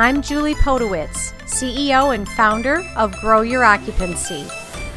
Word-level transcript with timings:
I'm 0.00 0.22
Julie 0.22 0.54
Podewitz, 0.54 1.34
CEO 1.42 2.14
and 2.14 2.26
founder 2.26 2.82
of 2.96 3.14
Grow 3.20 3.42
Your 3.42 3.64
Occupancy. 3.64 4.46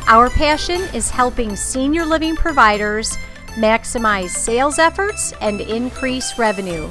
Our 0.08 0.30
passion 0.30 0.80
is 0.94 1.10
helping 1.10 1.58
senior 1.58 2.06
living 2.06 2.38
providers 2.38 3.18
maximize 3.56 4.30
sales 4.30 4.80
efforts 4.80 5.34
and 5.42 5.60
increase 5.60 6.40
revenue. 6.40 6.90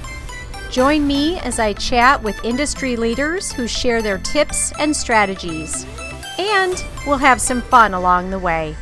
Join 0.71 1.07
me 1.07 1.39
as 1.39 1.59
I 1.59 1.73
chat 1.73 2.23
with 2.23 2.45
industry 2.45 2.97
leaders 2.97 3.51
who 3.51 3.67
share 3.67 4.03
their 4.03 4.19
tips 4.19 4.75
and 4.79 4.95
strategies. 4.95 5.87
And 6.39 6.85
we'll 7.07 7.17
have 7.17 7.41
some 7.41 7.63
fun 7.63 7.95
along 7.95 8.29
the 8.29 8.39
way. 8.39 8.77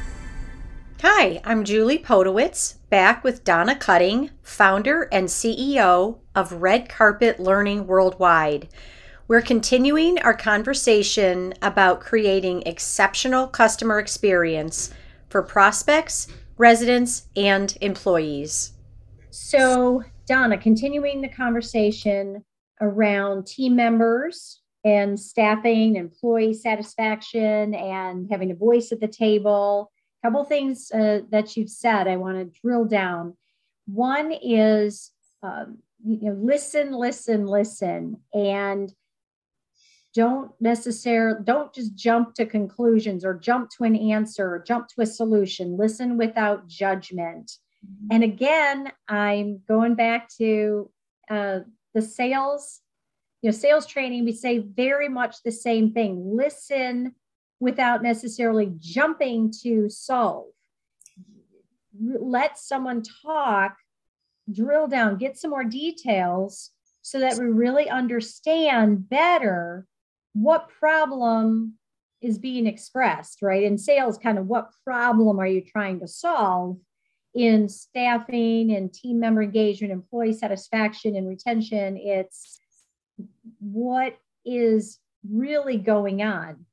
Hi, 1.03 1.41
I'm 1.45 1.63
Julie 1.63 2.01
Podewitz, 2.01 2.79
back 2.89 3.23
with 3.23 3.45
Donna 3.45 3.77
Cutting, 3.77 4.31
founder 4.43 5.03
and 5.13 5.29
CEO 5.29 6.19
of 6.35 6.55
Red 6.55 6.89
Carpet 6.89 7.39
Learning 7.39 7.87
Worldwide. 7.87 8.67
We're 9.31 9.43
continuing 9.43 10.19
our 10.23 10.35
conversation 10.35 11.55
about 11.63 12.01
creating 12.01 12.65
exceptional 12.67 13.47
customer 13.47 14.01
experience 14.01 14.91
for 15.29 15.41
prospects, 15.41 16.27
residents, 16.59 17.29
and 17.37 17.79
employees. 17.81 18.73
So, 19.31 20.03
Donna, 20.27 20.59
continuing 20.59 21.21
the 21.21 21.29
conversation 21.29 22.45
around 22.81 23.47
team 23.47 23.77
members 23.77 24.63
and 24.83 25.17
staffing, 25.17 25.95
employee 25.95 26.53
satisfaction, 26.53 27.73
and 27.73 28.27
having 28.33 28.51
a 28.51 28.57
voice 28.57 28.91
at 28.91 28.99
the 28.99 29.07
table. 29.07 29.93
A 30.25 30.27
couple 30.27 30.43
things 30.43 30.91
uh, 30.91 31.21
that 31.31 31.57
you've 31.57 31.71
said 31.71 32.09
I 32.09 32.17
want 32.17 32.39
to 32.39 32.61
drill 32.61 32.85
down. 32.85 33.37
One 33.87 34.33
is 34.33 35.13
um, 35.45 35.79
you 36.05 36.19
know 36.21 36.37
listen, 36.43 36.91
listen, 36.91 37.47
listen, 37.47 38.17
and 38.35 38.93
don't 40.15 40.51
necessarily 40.61 41.41
don't 41.45 41.73
just 41.73 41.95
jump 41.95 42.35
to 42.35 42.45
conclusions 42.45 43.25
or 43.25 43.35
jump 43.35 43.71
to 43.71 43.85
an 43.85 43.95
answer 43.95 44.55
or 44.55 44.65
jump 44.67 44.89
to 44.89 45.03
a 45.03 45.07
solution. 45.07 45.77
Listen 45.77 46.17
without 46.17 46.67
judgment. 46.67 47.53
Mm-hmm. 47.81 48.09
and 48.15 48.25
again 48.25 48.93
i'm 49.09 49.63
going 49.67 49.95
back 49.95 50.29
to 50.37 50.91
uh, 51.31 51.61
the 51.95 52.03
sales 52.03 52.81
you 53.43 53.51
know 53.51 53.57
sales 53.57 53.87
training 53.87 54.25
we 54.25 54.33
say 54.33 54.59
very 54.59 55.09
much 55.09 55.37
the 55.43 55.53
same 55.53 55.93
thing. 55.93 56.37
Listen 56.37 57.15
without 57.59 58.03
necessarily 58.03 58.73
jumping 58.79 59.53
to 59.63 59.89
solve. 59.89 60.47
Let 61.99 62.59
someone 62.59 63.03
talk 63.23 63.77
drill 64.51 64.89
down 64.89 65.17
get 65.17 65.39
some 65.39 65.51
more 65.51 65.65
details 65.65 66.71
so 67.03 67.21
that 67.21 67.39
we 67.39 67.47
really 67.47 67.89
understand 67.89 69.09
better 69.09 69.87
what 70.33 70.69
problem 70.69 71.75
is 72.21 72.39
being 72.39 72.67
expressed, 72.67 73.43
right? 73.43 73.63
In 73.63 73.79
sales, 73.79 74.19
kind 74.19 74.39
of 74.39 74.47
what 74.47 74.73
problem 74.85 75.39
are 75.39 75.47
you 75.47 75.63
trying 75.63 76.01
to 76.01 76.09
solve? 76.09 76.79
In 77.35 77.69
staffing 77.69 78.73
and 78.73 78.93
team 78.93 79.21
member 79.21 79.43
engagement, 79.43 79.93
employee 79.93 80.33
satisfaction 80.33 81.17
and 81.17 81.29
retention, 81.29 81.97
it's 81.97 82.61
what 83.61 84.17
is 84.45 84.99
really 85.29 85.77
going 85.77 86.23
on, 86.23 86.67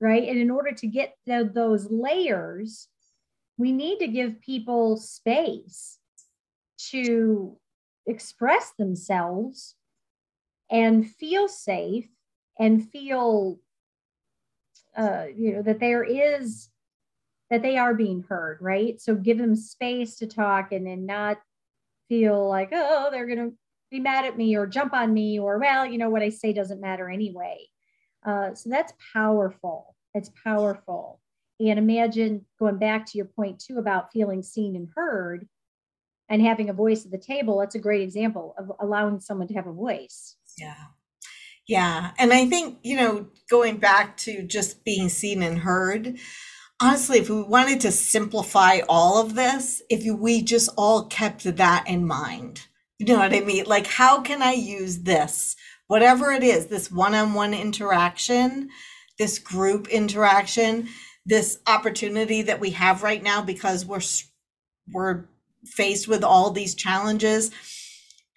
right? 0.00 0.28
And 0.28 0.38
in 0.38 0.50
order 0.50 0.72
to 0.72 0.86
get 0.86 1.14
the, 1.26 1.50
those 1.52 1.90
layers, 1.90 2.88
we 3.56 3.72
need 3.72 3.98
to 3.98 4.08
give 4.08 4.40
people 4.40 4.96
space 4.96 5.98
to 6.90 7.56
express 8.06 8.72
themselves 8.78 9.74
and 10.70 11.08
feel 11.08 11.48
safe 11.48 12.08
and 12.58 12.88
feel 12.90 13.58
uh, 14.96 15.24
you 15.34 15.54
know 15.54 15.62
that 15.62 15.80
there 15.80 16.04
is 16.04 16.68
that 17.50 17.62
they 17.62 17.76
are 17.76 17.94
being 17.94 18.24
heard 18.28 18.58
right? 18.60 19.00
So 19.00 19.14
give 19.14 19.38
them 19.38 19.56
space 19.56 20.16
to 20.16 20.26
talk 20.26 20.72
and 20.72 20.86
then 20.86 21.06
not 21.06 21.38
feel 22.08 22.48
like 22.48 22.70
oh 22.72 23.08
they're 23.10 23.26
going 23.26 23.50
to 23.50 23.56
be 23.90 24.00
mad 24.00 24.24
at 24.24 24.36
me 24.38 24.56
or 24.56 24.66
jump 24.66 24.94
on 24.94 25.12
me 25.12 25.38
or 25.38 25.58
well 25.58 25.84
you 25.84 25.98
know 25.98 26.08
what 26.08 26.22
i 26.22 26.30
say 26.30 26.52
doesn't 26.52 26.80
matter 26.80 27.08
anyway. 27.10 27.58
Uh, 28.24 28.54
so 28.54 28.70
that's 28.70 28.92
powerful. 29.12 29.96
It's 30.14 30.30
powerful. 30.44 31.20
And 31.58 31.78
imagine 31.78 32.46
going 32.58 32.78
back 32.78 33.06
to 33.06 33.18
your 33.18 33.26
point 33.26 33.58
too 33.58 33.78
about 33.78 34.12
feeling 34.12 34.42
seen 34.42 34.76
and 34.76 34.88
heard 34.94 35.48
and 36.28 36.40
having 36.40 36.70
a 36.70 36.74
voice 36.74 37.04
at 37.04 37.10
the 37.10 37.18
table. 37.18 37.58
That's 37.58 37.74
a 37.74 37.80
great 37.80 38.02
example 38.02 38.54
of 38.58 38.72
allowing 38.80 39.20
someone 39.20 39.48
to 39.48 39.54
have 39.54 39.66
a 39.66 39.72
voice. 39.72 40.36
Yeah 40.58 40.74
yeah. 41.72 42.10
And 42.18 42.34
I 42.34 42.44
think, 42.44 42.80
you 42.82 42.96
know, 42.96 43.28
going 43.48 43.78
back 43.78 44.18
to 44.18 44.42
just 44.42 44.84
being 44.84 45.08
seen 45.08 45.42
and 45.42 45.56
heard, 45.56 46.18
honestly, 46.82 47.18
if 47.18 47.30
we 47.30 47.40
wanted 47.40 47.80
to 47.80 47.90
simplify 47.90 48.80
all 48.90 49.22
of 49.22 49.34
this, 49.34 49.80
if 49.88 50.04
we 50.04 50.42
just 50.42 50.68
all 50.76 51.06
kept 51.06 51.44
that 51.44 51.84
in 51.88 52.06
mind, 52.06 52.66
you 52.98 53.06
know 53.06 53.16
what 53.16 53.32
I 53.32 53.40
mean? 53.40 53.64
Like, 53.64 53.86
how 53.86 54.20
can 54.20 54.42
I 54.42 54.52
use 54.52 54.98
this, 54.98 55.56
whatever 55.86 56.30
it 56.30 56.42
is, 56.42 56.66
this 56.66 56.92
one 56.92 57.14
on 57.14 57.32
one 57.32 57.54
interaction, 57.54 58.68
this 59.18 59.38
group 59.38 59.88
interaction, 59.88 60.88
this 61.24 61.58
opportunity 61.66 62.42
that 62.42 62.60
we 62.60 62.72
have 62.72 63.02
right 63.02 63.22
now 63.22 63.40
because 63.40 63.86
we're, 63.86 64.02
we're 64.92 65.24
faced 65.64 66.06
with 66.06 66.22
all 66.22 66.50
these 66.50 66.74
challenges. 66.74 67.50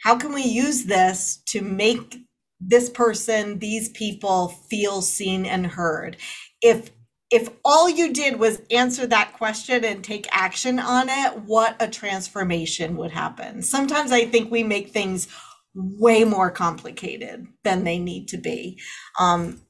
How 0.03 0.15
can 0.15 0.31
we 0.31 0.43
use 0.43 0.85
this 0.85 1.41
to 1.47 1.61
make 1.61 2.24
this 2.59 2.89
person, 2.89 3.59
these 3.59 3.89
people 3.89 4.49
feel 4.49 5.01
seen 5.01 5.45
and 5.45 5.67
heard. 5.67 6.17
If 6.61 6.91
if 7.31 7.49
all 7.65 7.89
you 7.89 8.13
did 8.13 8.39
was 8.39 8.61
answer 8.69 9.07
that 9.07 9.33
question 9.33 9.83
and 9.83 10.03
take 10.03 10.27
action 10.31 10.77
on 10.79 11.09
it, 11.09 11.41
what 11.43 11.75
a 11.79 11.87
transformation 11.87 12.97
would 12.97 13.11
happen. 13.11 13.63
Sometimes 13.63 14.11
I 14.11 14.25
think 14.25 14.51
we 14.51 14.63
make 14.63 14.91
things 14.91 15.27
way 15.73 16.23
more 16.23 16.51
complicated 16.51 17.47
than 17.63 17.83
they 17.83 17.97
need 17.97 18.27
to 18.29 18.37
be. 18.37 18.79
Um, 19.19 19.61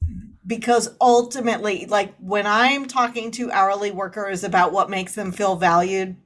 because 0.46 0.96
ultimately, 1.02 1.86
like 1.88 2.14
when 2.20 2.46
I'm 2.46 2.86
talking 2.88 3.32
to 3.32 3.52
hourly 3.52 3.90
workers 3.90 4.44
about 4.44 4.72
what 4.72 4.90
makes 4.90 5.16
them 5.16 5.32
feel 5.32 5.56
valued, 5.56 6.18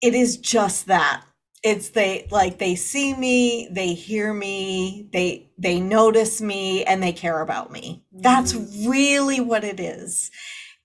it 0.00 0.14
is 0.14 0.36
just 0.36 0.86
that 0.86 1.24
it's 1.64 1.88
they 1.88 2.28
like 2.30 2.58
they 2.58 2.76
see 2.76 3.14
me 3.14 3.68
they 3.72 3.94
hear 3.94 4.32
me 4.32 5.08
they 5.12 5.48
they 5.58 5.80
notice 5.80 6.40
me 6.40 6.84
and 6.84 7.02
they 7.02 7.12
care 7.12 7.40
about 7.40 7.72
me. 7.72 8.04
That's 8.12 8.52
mm. 8.52 8.88
really 8.88 9.40
what 9.40 9.64
it 9.64 9.80
is. 9.80 10.30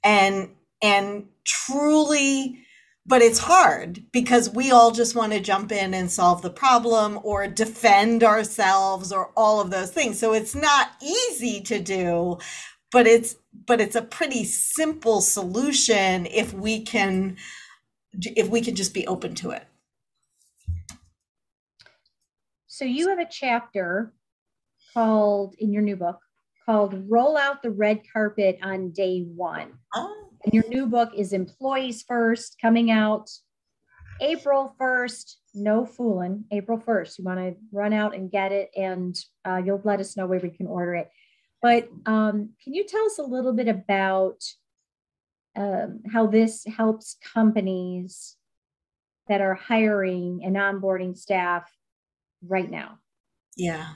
And 0.03 0.49
and 0.81 1.27
truly 1.45 2.59
but 3.05 3.21
it's 3.21 3.39
hard 3.39 4.03
because 4.11 4.51
we 4.51 4.71
all 4.71 4.91
just 4.91 5.15
want 5.15 5.33
to 5.33 5.39
jump 5.39 5.71
in 5.71 5.93
and 5.93 6.11
solve 6.11 6.43
the 6.43 6.49
problem 6.49 7.19
or 7.23 7.47
defend 7.47 8.23
ourselves 8.23 9.11
or 9.11 9.31
all 9.35 9.59
of 9.59 9.71
those 9.71 9.91
things. 9.91 10.19
So 10.19 10.33
it's 10.33 10.55
not 10.55 10.91
easy 11.01 11.61
to 11.61 11.79
do 11.79 12.37
but 12.91 13.05
it's 13.05 13.35
but 13.67 13.81
it's 13.81 13.95
a 13.95 14.01
pretty 14.01 14.43
simple 14.43 15.21
solution 15.21 16.25
if 16.27 16.53
we 16.53 16.81
can 16.81 17.37
if 18.13 18.47
we 18.49 18.61
can 18.61 18.75
just 18.75 18.93
be 18.93 19.05
open 19.07 19.35
to 19.35 19.51
it 19.51 19.65
So 22.79 22.85
you 22.85 23.09
have 23.09 23.19
a 23.19 23.27
chapter 23.29 24.13
called 24.93 25.53
in 25.59 25.73
your 25.73 25.81
new 25.81 25.97
book 25.97 26.17
called 26.65 27.09
Roll 27.09 27.35
Out 27.35 27.61
the 27.61 27.71
Red 27.71 28.03
Carpet 28.13 28.57
on 28.63 28.91
Day 28.91 29.23
One. 29.35 29.73
Oh. 29.93 30.29
And 30.45 30.53
your 30.53 30.63
new 30.69 30.85
book 30.85 31.11
is 31.13 31.33
Employees 31.33 32.03
First, 32.03 32.55
coming 32.61 32.89
out 32.89 33.29
April 34.21 34.77
1st. 34.79 35.35
No 35.55 35.85
fooling, 35.85 36.45
April 36.51 36.77
1st. 36.77 37.19
You 37.19 37.25
want 37.25 37.39
to 37.41 37.55
run 37.73 37.91
out 37.91 38.15
and 38.15 38.31
get 38.31 38.53
it, 38.53 38.69
and 38.77 39.13
uh, 39.43 39.61
you'll 39.65 39.81
let 39.83 39.99
us 39.99 40.15
know 40.15 40.25
where 40.25 40.39
we 40.39 40.49
can 40.49 40.67
order 40.67 40.95
it. 40.95 41.09
But 41.61 41.89
um, 42.05 42.51
can 42.63 42.73
you 42.73 42.85
tell 42.85 43.05
us 43.07 43.19
a 43.19 43.23
little 43.23 43.51
bit 43.51 43.67
about 43.67 44.41
um, 45.57 45.99
how 46.09 46.27
this 46.27 46.63
helps 46.65 47.17
companies 47.33 48.37
that 49.27 49.41
are 49.41 49.55
hiring 49.55 50.45
and 50.45 50.55
onboarding 50.55 51.17
staff 51.17 51.69
right 52.47 52.69
now. 52.69 52.99
Yeah. 53.57 53.93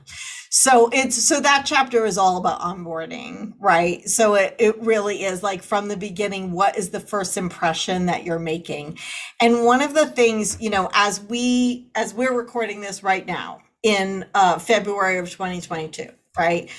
So 0.56 0.90
it's 0.94 1.16
so 1.16 1.40
that 1.40 1.63
chapter 1.66 2.06
is 2.06 2.18
all 2.18 2.38
about 2.38 2.60
onboarding, 2.60 3.54
right? 3.60 4.07
So 4.07 4.36
it, 4.36 4.56
it 4.60 4.80
really 4.81 5.24
is 5.24 5.42
like 5.42 5.63
from 5.63 5.88
the 5.88 5.98
beginning, 5.98 6.51
what 6.51 6.78
is 6.78 6.92
the 6.92 7.00
first 7.00 7.38
impression 7.38 8.06
that 8.06 8.24
you're 8.24 8.38
making? 8.38 9.00
And 9.40 9.66
one 9.66 9.81
of 9.81 9.95
the 9.95 10.06
things, 10.06 10.62
you 10.62 10.69
know, 10.69 10.92
as 10.94 11.22
we 11.22 11.90
as 11.95 12.13
we're 12.13 12.38
recording 12.38 12.81
this 12.81 13.01
right 13.01 13.25
now 13.25 13.62
in 13.81 14.25
uh, 14.36 14.60
February 14.60 15.18
of 15.18 15.30
2022, 15.30 16.10
right? 16.38 16.69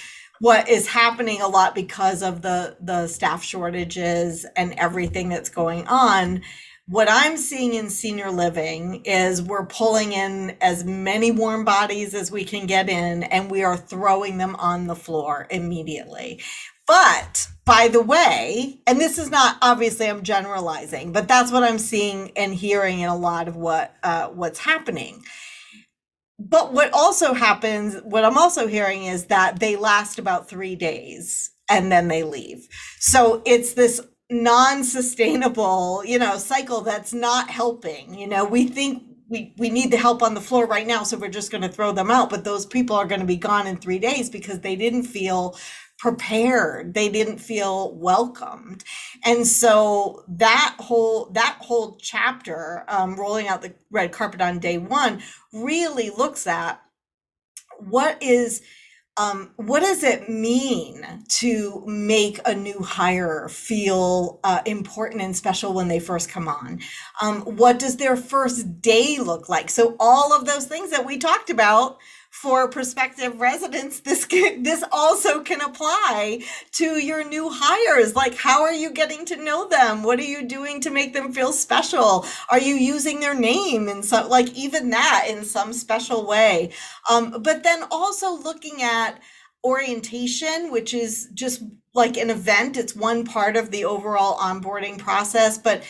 What 0.41 0.69
is 0.69 0.87
happening 0.87 1.41
a 1.41 1.49
lot 1.49 1.75
because 1.75 2.23
of 2.23 2.43
the 2.43 2.77
the 2.81 3.09
staff 3.09 3.43
shortages 3.43 4.47
and 4.57 4.75
everything 4.75 5.31
that's 5.31 5.49
going 5.49 5.87
on 5.89 6.43
what 6.87 7.09
I'm 7.11 7.37
seeing 7.39 7.75
in 7.75 7.89
senior 7.89 8.31
living 8.31 9.03
is 9.05 9.41
we're 9.41 9.65
pulling 9.67 10.13
in 10.13 10.57
as 10.61 10.85
many 10.85 11.31
warm 11.31 11.65
bodies 11.65 12.15
as 12.15 12.31
we 12.31 12.45
can 12.45 12.67
get 12.67 12.91
in 12.91 13.23
and 13.23 13.51
we 13.51 13.65
are 13.65 13.77
throwing 13.77 14.37
them 14.37 14.55
on 14.57 14.87
the 14.87 14.95
floor 14.95 15.47
immediately. 15.51 16.43
But 16.87 17.49
by 17.65 17.89
the 17.89 18.03
way, 18.03 18.81
and 18.87 19.01
this 19.01 19.19
is 19.19 19.31
not 19.31 19.57
obviously 19.63 20.07
I'm 20.07 20.23
generalizing, 20.23 21.13
but 21.13 21.27
that's 21.27 21.51
what 21.51 21.63
I'm 21.63 21.79
seeing 21.79 22.33
and 22.37 22.55
hearing 22.55 23.01
in 23.01 23.09
a 23.09 23.17
lot 23.17 23.49
of 23.49 23.57
what 23.57 23.97
uh, 24.03 24.29
what's 24.29 24.59
happening. 24.59 25.25
But 26.39 26.75
what 26.75 26.93
also 26.93 27.33
happens, 27.33 27.97
what 28.03 28.25
I'm 28.27 28.37
also 28.37 28.67
hearing 28.67 29.05
is 29.05 29.27
that 29.27 29.61
they 29.61 29.77
last 29.77 30.19
about 30.19 30.51
three 30.51 30.77
days 30.77 31.51
and 31.71 31.91
then 31.91 32.09
they 32.09 32.23
leave. 32.23 32.69
So 32.99 33.41
it's 33.47 33.73
this 33.73 34.03
non-sustainable, 34.31 36.05
you 36.05 36.19
know, 36.19 36.39
cycle 36.39 36.81
that's 36.81 37.13
not 37.13 37.51
helping. 37.51 38.19
You 38.19 38.27
know, 38.27 38.45
we 38.45 38.67
think 38.67 39.03
we 39.29 39.55
we 39.59 39.71
need 39.71 39.91
the 39.91 39.97
help 39.97 40.23
on 40.23 40.35
the 40.35 40.41
floor 40.41 40.67
right 40.67 40.87
now, 40.87 41.03
so 41.03 41.17
we're 41.17 41.29
just 41.29 41.51
going 41.51 41.63
to 41.63 41.69
throw 41.69 41.93
them 41.93 42.11
out, 42.11 42.31
but 42.31 42.45
those 42.45 42.67
people 42.67 42.97
are 42.97 43.07
going 43.07 43.21
to 43.21 43.27
be 43.27 43.37
gone 43.37 43.67
in 43.67 43.77
3 43.77 43.99
days 43.99 44.31
because 44.31 44.61
they 44.61 44.77
didn't 44.77 45.05
feel 45.05 45.57
prepared 45.99 46.93
they 46.93 47.09
didn't 47.09 47.39
feel 47.39 47.95
welcomed 47.95 48.83
and 49.25 49.47
so 49.47 50.25
that 50.29 50.77
whole 50.81 51.27
that 51.31 51.57
whole 51.61 51.97
chapter 52.01 52.85
um, 52.89 53.15
rolling 53.17 53.47
out 53.47 53.63
the 53.63 53.73
red 53.91 54.11
carpet 54.11 54.41
on 54.41 54.59
day 54.59 54.77
one 54.77 55.23
really 55.53 56.11
looks 56.11 56.47
at 56.47 56.83
what 57.79 58.21
is 58.23 58.63
um, 59.17 59.53
what 59.57 59.81
does 59.81 60.03
it 60.03 60.29
mean 60.29 61.07
to 61.29 61.85
make 61.87 62.41
a 62.45 62.55
new 62.55 62.81
hire 62.81 63.49
feel 63.49 64.41
uh, 64.43 64.61
important 64.67 65.23
and 65.23 65.37
special 65.37 65.73
when 65.73 65.87
they 65.87 66.01
first 66.01 66.29
come 66.29 66.49
on? 66.49 66.81
Um, 67.23 67.43
what 67.43 67.79
does 67.79 67.97
their 67.97 68.17
first 68.17 68.81
day 68.81 69.19
look 69.19 69.49
like? 69.49 69.71
So 69.71 69.95
all 70.01 70.35
of 70.35 70.47
those 70.47 70.67
things 70.67 70.91
that 70.91 71.07
we 71.07 71.19
talked 71.19 71.49
about 71.49 71.99
for 72.35 72.69
prospective 72.69 73.41
residents, 73.41 74.01
this 74.01 74.25
can, 74.25 74.65
this 74.65 74.83
also 74.91 75.41
can 75.41 75.61
apply 75.61 76.41
to 76.73 76.99
your 76.99 77.23
new 77.23 77.49
hires. 77.49 78.17
Like, 78.17 78.35
how 78.35 78.63
are 78.63 78.73
you 78.73 78.91
getting 78.91 79.25
to 79.27 79.37
know 79.37 79.69
them? 79.69 80.03
What 80.03 80.19
are 80.19 80.25
you 80.25 80.45
doing 80.45 80.81
to 80.81 80.91
make 80.91 81.15
them 81.15 81.33
feel 81.33 81.53
special? 81.53 82.27
Are 82.51 82.59
you 82.59 82.75
using 82.75 83.21
their 83.21 83.37
name 83.37 83.89
in 83.89 84.03
some, 84.03 84.29
like 84.29 84.53
even 84.53 84.91
that 84.91 85.27
in 85.31 85.45
some 85.45 85.73
special 85.73 86.27
way? 86.27 86.73
Um, 87.09 87.41
but 87.41 87.63
then 87.63 87.85
also 87.93 88.35
looking 88.35 88.83
at 88.83 89.21
orientation, 89.63 90.73
which 90.73 90.93
is 90.93 91.31
just 91.35 91.63
like 91.95 92.17
an 92.17 92.31
event. 92.31 92.77
It's 92.77 92.97
one 92.97 93.25
part 93.25 93.57
of 93.57 93.71
the 93.71 93.85
overall 93.85 94.39
onboarding 94.39 94.99
process, 94.99 95.57
but 95.57 95.85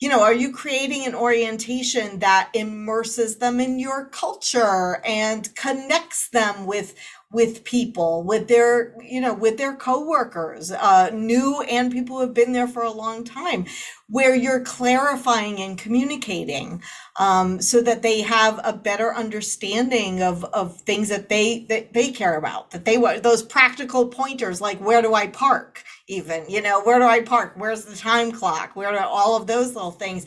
you 0.00 0.08
know, 0.08 0.22
are 0.22 0.34
you 0.34 0.50
creating 0.52 1.06
an 1.06 1.14
orientation 1.14 2.20
that 2.20 2.50
immerses 2.54 3.36
them 3.36 3.60
in 3.60 3.78
your 3.78 4.06
culture 4.06 5.00
and 5.04 5.54
connects 5.54 6.28
them 6.30 6.66
with 6.66 6.94
with 7.32 7.62
people, 7.62 8.24
with 8.24 8.48
their, 8.48 8.92
you 9.00 9.20
know, 9.20 9.32
with 9.32 9.56
their 9.56 9.76
coworkers, 9.76 10.72
uh, 10.72 11.10
new 11.12 11.62
and 11.70 11.92
people 11.92 12.16
who 12.16 12.22
have 12.22 12.34
been 12.34 12.52
there 12.52 12.66
for 12.66 12.82
a 12.82 12.90
long 12.90 13.22
time, 13.22 13.64
where 14.08 14.34
you're 14.34 14.60
clarifying 14.62 15.60
and 15.60 15.78
communicating 15.78 16.82
um, 17.20 17.60
so 17.60 17.80
that 17.82 18.02
they 18.02 18.20
have 18.22 18.58
a 18.64 18.72
better 18.72 19.14
understanding 19.14 20.22
of, 20.22 20.42
of 20.46 20.80
things 20.80 21.08
that 21.08 21.28
they 21.28 21.66
that 21.68 21.92
they 21.92 22.10
care 22.10 22.36
about, 22.36 22.72
that 22.72 22.84
they 22.84 22.98
want 22.98 23.22
those 23.22 23.44
practical 23.44 24.08
pointers 24.08 24.60
like 24.60 24.78
where 24.80 25.00
do 25.00 25.14
I 25.14 25.28
park, 25.28 25.84
even, 26.10 26.44
you 26.48 26.60
know, 26.60 26.82
where 26.82 26.98
do 26.98 27.04
I 27.04 27.22
park? 27.22 27.54
Where's 27.56 27.84
the 27.84 27.96
time 27.96 28.32
clock? 28.32 28.74
Where 28.74 28.88
are 28.88 29.06
all 29.06 29.36
of 29.36 29.46
those 29.46 29.74
little 29.74 29.92
things? 29.92 30.26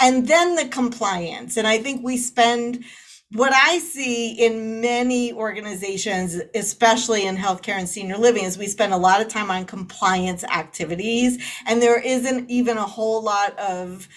And 0.00 0.28
then 0.28 0.54
the 0.54 0.66
compliance. 0.68 1.56
And 1.56 1.66
I 1.66 1.78
think 1.78 2.04
we 2.04 2.16
spend 2.16 2.84
what 3.32 3.52
I 3.52 3.78
see 3.78 4.32
in 4.32 4.80
many 4.80 5.32
organizations, 5.32 6.40
especially 6.54 7.26
in 7.26 7.36
healthcare 7.36 7.76
and 7.76 7.88
senior 7.88 8.16
living, 8.16 8.44
is 8.44 8.56
we 8.56 8.68
spend 8.68 8.92
a 8.92 8.98
lot 8.98 9.20
of 9.20 9.28
time 9.28 9.50
on 9.50 9.64
compliance 9.64 10.44
activities, 10.44 11.42
and 11.66 11.82
there 11.82 12.00
isn't 12.00 12.48
even 12.48 12.78
a 12.78 12.86
whole 12.86 13.22
lot 13.22 13.58
of 13.58 14.08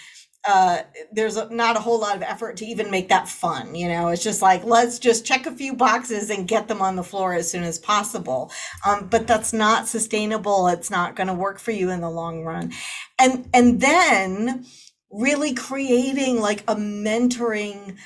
uh, 0.47 0.83
there's 1.11 1.37
not 1.49 1.75
a 1.75 1.79
whole 1.79 1.99
lot 1.99 2.15
of 2.15 2.21
effort 2.21 2.57
to 2.57 2.65
even 2.65 2.89
make 2.89 3.09
that 3.09 3.27
fun. 3.27 3.75
You 3.75 3.87
know, 3.87 4.07
it's 4.09 4.23
just 4.23 4.41
like 4.41 4.63
let's 4.63 4.99
just 4.99 5.25
check 5.25 5.45
a 5.45 5.51
few 5.51 5.73
boxes 5.73 6.29
and 6.29 6.47
get 6.47 6.67
them 6.67 6.81
on 6.81 6.95
the 6.95 7.03
floor 7.03 7.33
as 7.33 7.49
soon 7.49 7.63
as 7.63 7.77
possible. 7.77 8.51
Um, 8.85 9.07
but 9.09 9.27
that's 9.27 9.53
not 9.53 9.87
sustainable. 9.87 10.67
It's 10.67 10.89
not 10.89 11.15
going 11.15 11.27
to 11.27 11.33
work 11.33 11.59
for 11.59 11.71
you 11.71 11.89
in 11.89 12.01
the 12.01 12.09
long 12.09 12.43
run. 12.43 12.71
And 13.19 13.49
and 13.53 13.81
then 13.81 14.65
really 15.11 15.53
creating 15.53 16.39
like 16.39 16.61
a 16.67 16.75
mentoring 16.75 17.97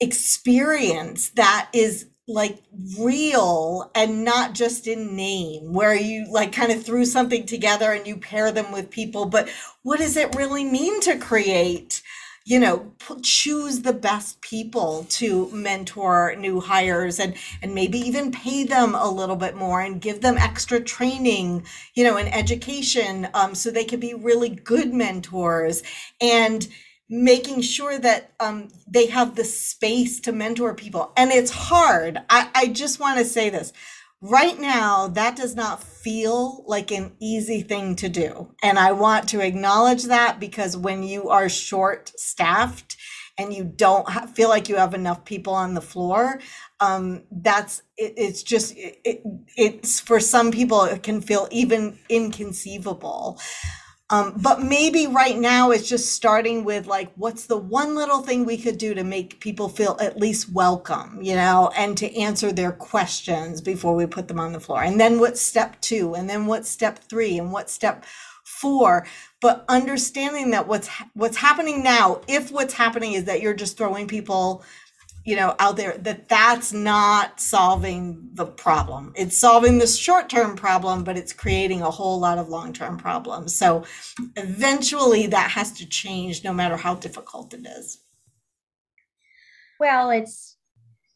experience 0.00 1.30
that 1.30 1.68
is 1.72 2.06
like 2.28 2.58
real 2.98 3.90
and 3.94 4.24
not 4.24 4.54
just 4.54 4.86
in 4.86 5.14
name 5.14 5.72
where 5.72 5.94
you 5.94 6.26
like 6.30 6.52
kind 6.52 6.72
of 6.72 6.84
threw 6.84 7.04
something 7.04 7.46
together 7.46 7.92
and 7.92 8.06
you 8.06 8.16
pair 8.16 8.50
them 8.50 8.72
with 8.72 8.90
people 8.90 9.26
but 9.26 9.48
what 9.82 9.98
does 9.98 10.16
it 10.16 10.34
really 10.34 10.64
mean 10.64 11.00
to 11.00 11.16
create 11.16 12.02
you 12.44 12.60
know 12.60 12.92
choose 13.22 13.82
the 13.82 13.92
best 13.92 14.40
people 14.40 15.04
to 15.08 15.50
mentor 15.52 16.34
new 16.38 16.60
hires 16.60 17.18
and 17.18 17.34
and 17.62 17.74
maybe 17.74 17.98
even 17.98 18.30
pay 18.32 18.64
them 18.64 18.94
a 18.94 19.10
little 19.10 19.36
bit 19.36 19.54
more 19.56 19.80
and 19.80 20.00
give 20.00 20.20
them 20.20 20.38
extra 20.38 20.80
training 20.80 21.64
you 21.94 22.04
know 22.04 22.16
and 22.16 22.32
education 22.34 23.28
um, 23.34 23.54
so 23.54 23.70
they 23.70 23.84
can 23.84 24.00
be 24.00 24.14
really 24.14 24.48
good 24.48 24.94
mentors? 24.94 25.82
And 26.20 26.66
making 27.08 27.60
sure 27.60 27.98
that 27.98 28.32
um, 28.40 28.68
they 28.88 29.06
have 29.06 29.36
the 29.36 29.44
space 29.44 30.20
to 30.20 30.32
mentor 30.32 30.74
people. 30.74 31.12
And 31.16 31.30
it's 31.30 31.50
hard. 31.52 32.18
I, 32.28 32.50
I 32.54 32.66
just 32.68 32.98
want 33.00 33.18
to 33.18 33.24
say 33.24 33.50
this. 33.50 33.72
Right 34.22 34.58
now, 34.58 35.08
that 35.08 35.36
does 35.36 35.54
not 35.54 35.82
feel 35.82 36.64
like 36.66 36.90
an 36.90 37.12
easy 37.20 37.60
thing 37.62 37.94
to 37.96 38.08
do. 38.08 38.54
And 38.62 38.78
I 38.78 38.92
want 38.92 39.28
to 39.28 39.40
acknowledge 39.40 40.04
that 40.04 40.40
because 40.40 40.76
when 40.76 41.02
you 41.02 41.28
are 41.28 41.48
short 41.48 42.12
staffed 42.16 42.96
and 43.38 43.52
you 43.52 43.62
don't 43.64 44.08
ha- 44.08 44.26
feel 44.26 44.48
like 44.48 44.68
you 44.68 44.76
have 44.76 44.94
enough 44.94 45.24
people 45.24 45.52
on 45.52 45.74
the 45.74 45.82
floor, 45.82 46.40
um, 46.80 47.24
that's 47.30 47.82
it, 47.98 48.14
it's 48.16 48.42
just 48.42 48.74
it, 48.76 48.98
it, 49.04 49.22
it's 49.56 50.00
for 50.00 50.18
some 50.18 50.50
people 50.50 50.84
it 50.84 51.02
can 51.02 51.20
feel 51.20 51.46
even 51.50 51.98
inconceivable 52.08 53.38
um, 54.08 54.34
but 54.36 54.62
maybe 54.62 55.08
right 55.08 55.36
now 55.36 55.72
it's 55.72 55.88
just 55.88 56.12
starting 56.14 56.62
with 56.62 56.86
like, 56.86 57.12
what's 57.16 57.46
the 57.46 57.56
one 57.56 57.96
little 57.96 58.22
thing 58.22 58.44
we 58.44 58.56
could 58.56 58.78
do 58.78 58.94
to 58.94 59.02
make 59.02 59.40
people 59.40 59.68
feel 59.68 59.96
at 60.00 60.16
least 60.16 60.52
welcome, 60.52 61.20
you 61.20 61.34
know, 61.34 61.72
and 61.76 61.98
to 61.98 62.16
answer 62.16 62.52
their 62.52 62.70
questions 62.70 63.60
before 63.60 63.96
we 63.96 64.06
put 64.06 64.28
them 64.28 64.38
on 64.38 64.52
the 64.52 64.60
floor. 64.60 64.84
And 64.84 65.00
then 65.00 65.18
what's 65.18 65.42
step 65.42 65.80
two? 65.80 66.14
And 66.14 66.30
then 66.30 66.46
what's 66.46 66.68
step 66.68 67.00
three? 67.00 67.36
And 67.36 67.50
what's 67.50 67.72
step 67.72 68.04
four? 68.44 69.06
But 69.42 69.64
understanding 69.68 70.50
that 70.52 70.68
what's 70.68 70.88
what's 71.14 71.36
happening 71.36 71.82
now, 71.82 72.20
if 72.28 72.52
what's 72.52 72.74
happening 72.74 73.14
is 73.14 73.24
that 73.24 73.40
you're 73.40 73.54
just 73.54 73.76
throwing 73.76 74.06
people 74.06 74.64
you 75.26 75.34
know 75.34 75.56
out 75.58 75.76
there 75.76 75.98
that 75.98 76.28
that's 76.28 76.72
not 76.72 77.40
solving 77.40 78.30
the 78.32 78.46
problem. 78.46 79.12
It's 79.16 79.36
solving 79.36 79.78
the 79.78 79.86
short-term 79.86 80.56
problem 80.56 81.04
but 81.04 81.18
it's 81.18 81.32
creating 81.32 81.82
a 81.82 81.90
whole 81.90 82.18
lot 82.18 82.38
of 82.38 82.48
long-term 82.48 82.96
problems. 82.96 83.54
So 83.54 83.84
eventually 84.36 85.26
that 85.26 85.50
has 85.50 85.72
to 85.72 85.86
change 85.86 86.44
no 86.44 86.52
matter 86.52 86.76
how 86.76 86.94
difficult 86.94 87.52
it 87.52 87.66
is. 87.66 87.98
Well 89.80 90.10
it's 90.10 90.56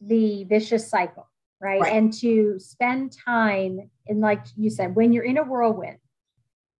the 0.01 0.43
vicious 0.43 0.89
cycle 0.89 1.29
right, 1.61 1.79
right. 1.79 1.93
and 1.93 2.11
to 2.13 2.59
spend 2.59 3.13
time 3.25 3.89
in 4.07 4.19
like 4.19 4.43
you 4.57 4.69
said 4.69 4.95
when 4.95 5.13
you're 5.13 5.23
in 5.23 5.37
a 5.37 5.43
whirlwind 5.43 5.99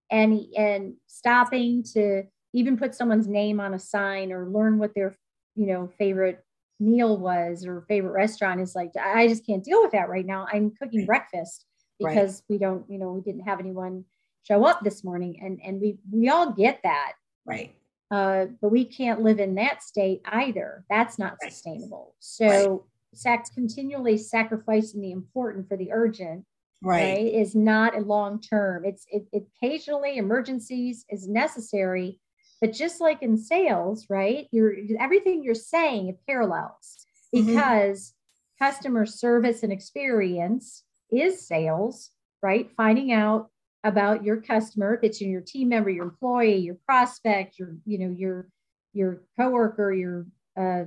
and 0.10 0.40
and 0.58 0.96
stopping 1.08 1.84
to 1.94 2.24
even 2.54 2.78
put 2.78 2.94
someone's 2.94 3.28
name 3.28 3.60
on 3.60 3.74
a 3.74 3.80
sign 3.80 4.32
or 4.32 4.50
learn 4.50 4.80
what 4.80 4.94
their 4.96 5.16
you 5.56 5.68
know 5.68 5.90
favorite 5.98 6.44
meal 6.82 7.18
was 7.18 7.66
or 7.66 7.86
favorite 7.88 8.12
restaurant 8.12 8.60
is 8.60 8.76
like 8.76 8.92
i 9.00 9.28
just 9.28 9.46
can't 9.46 9.64
deal 9.64 9.82
with 9.82 9.92
that 9.92 10.10
right 10.10 10.26
now. 10.26 10.48
I'm 10.52 10.72
cooking 10.82 11.06
breakfast 11.06 11.66
because 12.00 12.38
right. 12.42 12.44
we 12.50 12.58
don't 12.58 12.84
you 12.90 12.98
know 12.98 13.12
we 13.12 13.22
didn't 13.22 13.48
have 13.48 13.60
anyone 13.60 14.04
show 14.44 14.66
up 14.66 14.82
this 14.84 15.04
morning. 15.04 15.40
And 15.42 15.60
and 15.64 15.82
we 15.82 15.98
we 16.12 16.30
all 16.30 16.52
get 16.52 16.82
that. 16.84 17.14
Right. 17.46 17.74
Uh, 18.10 18.48
but 18.62 18.72
we 18.72 18.84
can't 18.84 19.22
live 19.22 19.40
in 19.40 19.56
that 19.56 19.82
state 19.82 20.22
either. 20.26 20.84
That's 20.90 21.18
not 21.18 21.38
right. 21.42 21.52
sustainable. 21.52 22.16
So 22.20 22.46
right. 22.46 22.80
sac- 23.14 23.54
continually 23.54 24.18
sacrificing 24.18 25.02
the 25.02 25.12
important 25.12 25.70
for 25.70 25.78
the 25.78 25.94
urgent 25.94 26.46
right, 26.84 27.14
right 27.14 27.34
is 27.34 27.56
not 27.56 27.96
a 27.96 28.02
long 28.02 28.42
term. 28.42 28.84
It's 28.84 29.06
it, 29.10 29.28
occasionally 29.34 30.18
emergencies 30.18 31.06
is 31.10 31.28
necessary 31.28 32.20
but 32.62 32.74
just 32.74 33.01
like 33.01 33.22
in 33.22 33.38
sales, 33.38 34.06
right? 34.10 34.48
You're 34.51 34.75
everything 35.00 35.44
you're 35.44 35.56
saying 35.56 36.08
it 36.08 36.20
parallels 36.27 37.06
mm-hmm. 37.36 37.48
because 37.48 38.13
mm-hmm. 38.13 38.65
customer 38.65 39.06
service 39.06 39.63
and 39.63 39.74
experience 39.74 40.84
is 41.12 41.46
sales, 41.46 42.12
right? 42.41 42.70
Finding 42.77 43.12
out 43.12 43.50
about 43.84 44.24
your 44.24 44.39
customer, 44.41 44.94
if 44.94 45.03
it's 45.03 45.20
your 45.20 45.41
team 45.41 45.70
member, 45.70 45.89
your 45.89 46.06
employee, 46.06 46.58
your 46.58 46.77
prospect, 46.86 47.58
your, 47.58 47.75
you 47.86 47.98
know, 47.98 48.15
your 48.15 48.48
your 48.94 49.24
coworker, 49.39 49.94
your 49.94 50.25
uh, 50.58 50.84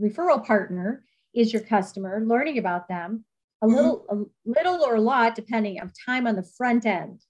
referral 0.00 0.44
partner 0.44 1.04
is 1.34 1.52
your 1.52 1.62
customer, 1.62 2.22
learning 2.24 2.58
about 2.58 2.88
them 2.88 3.24
a 3.62 3.66
mm-hmm. 3.66 3.74
little, 3.76 4.04
a 4.08 4.48
little 4.48 4.84
or 4.84 4.96
a 4.96 5.00
lot, 5.00 5.34
depending 5.34 5.80
of 5.80 5.92
time 6.06 6.26
on 6.26 6.36
the 6.36 6.42
front 6.56 6.86
end, 6.86 7.20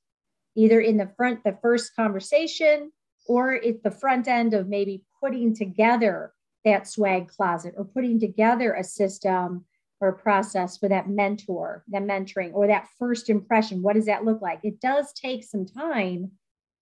either 0.57 0.81
in 0.81 0.97
the 0.97 1.11
front, 1.17 1.43
the 1.45 1.57
first 1.63 1.95
conversation, 1.97 2.93
or 3.29 3.53
it's 3.53 3.83
the 3.83 3.91
front 3.91 4.27
end 4.27 4.55
of 4.55 4.69
maybe 4.69 5.05
putting 5.21 5.55
together 5.55 6.33
that 6.65 6.89
swag 6.89 7.29
closet 7.29 7.75
or 7.77 7.85
putting 7.85 8.19
together 8.19 8.75
a 8.75 8.83
system 8.83 9.65
or 10.01 10.09
a 10.09 10.17
process 10.17 10.79
for 10.79 10.89
that 10.89 11.09
mentor, 11.09 11.85
that 11.89 12.03
mentoring, 12.03 12.53
or 12.55 12.67
that 12.67 12.89
first 12.99 13.29
impression. 13.29 13.83
What 13.83 13.95
does 13.95 14.07
that 14.07 14.25
look 14.25 14.41
like? 14.41 14.61
It 14.63 14.81
does 14.81 15.13
take 15.13 15.45
some 15.45 15.67
time 15.67 16.33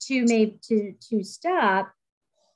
to 0.03 0.25
maybe 0.25 0.59
to 0.69 0.95
to 1.09 1.23
stop, 1.23 1.93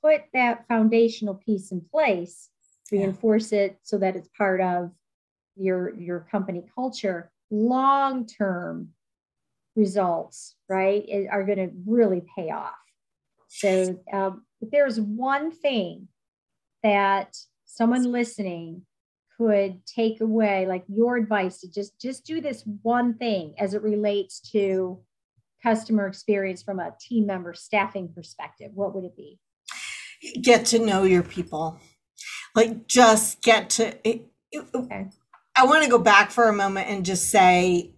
put 0.03 0.21
that 0.33 0.67
foundational 0.67 1.35
piece 1.35 1.71
in 1.71 1.81
place, 1.81 2.49
reinforce 2.91 3.51
it 3.51 3.77
so 3.83 3.97
that 3.97 4.15
it's 4.15 4.29
part 4.37 4.61
of 4.61 4.91
your 5.55 5.93
your 5.95 6.27
company 6.31 6.63
culture. 6.75 7.31
Long 7.49 8.25
term 8.25 8.89
results, 9.75 10.55
right, 10.69 11.27
are 11.29 11.43
going 11.43 11.57
to 11.57 11.71
really 11.85 12.21
pay 12.35 12.49
off. 12.49 12.73
So, 13.53 13.99
um, 14.13 14.45
if 14.61 14.71
there's 14.71 14.99
one 14.99 15.51
thing 15.51 16.07
that 16.83 17.35
someone 17.65 18.11
listening 18.11 18.83
could 19.37 19.85
take 19.85 20.21
away 20.21 20.65
like 20.67 20.83
your 20.87 21.17
advice 21.17 21.59
to 21.59 21.71
just 21.71 21.99
just 21.99 22.25
do 22.25 22.41
this 22.41 22.63
one 22.81 23.15
thing 23.15 23.53
as 23.57 23.73
it 23.73 23.81
relates 23.81 24.39
to 24.39 24.99
customer 25.63 26.07
experience 26.07 26.61
from 26.61 26.79
a 26.79 26.93
team 26.99 27.25
member 27.25 27.53
staffing 27.53 28.11
perspective 28.13 28.71
what 28.73 28.93
would 28.93 29.03
it 29.03 29.15
be 29.15 29.39
get 30.41 30.65
to 30.65 30.79
know 30.79 31.03
your 31.03 31.23
people 31.23 31.79
like 32.55 32.87
just 32.87 33.41
get 33.41 33.69
to 33.69 34.07
it, 34.07 34.27
okay. 34.75 35.07
i 35.55 35.65
want 35.65 35.83
to 35.83 35.89
go 35.89 35.97
back 35.97 36.29
for 36.29 36.47
a 36.47 36.53
moment 36.53 36.87
and 36.87 37.05
just 37.05 37.29
say 37.29 37.95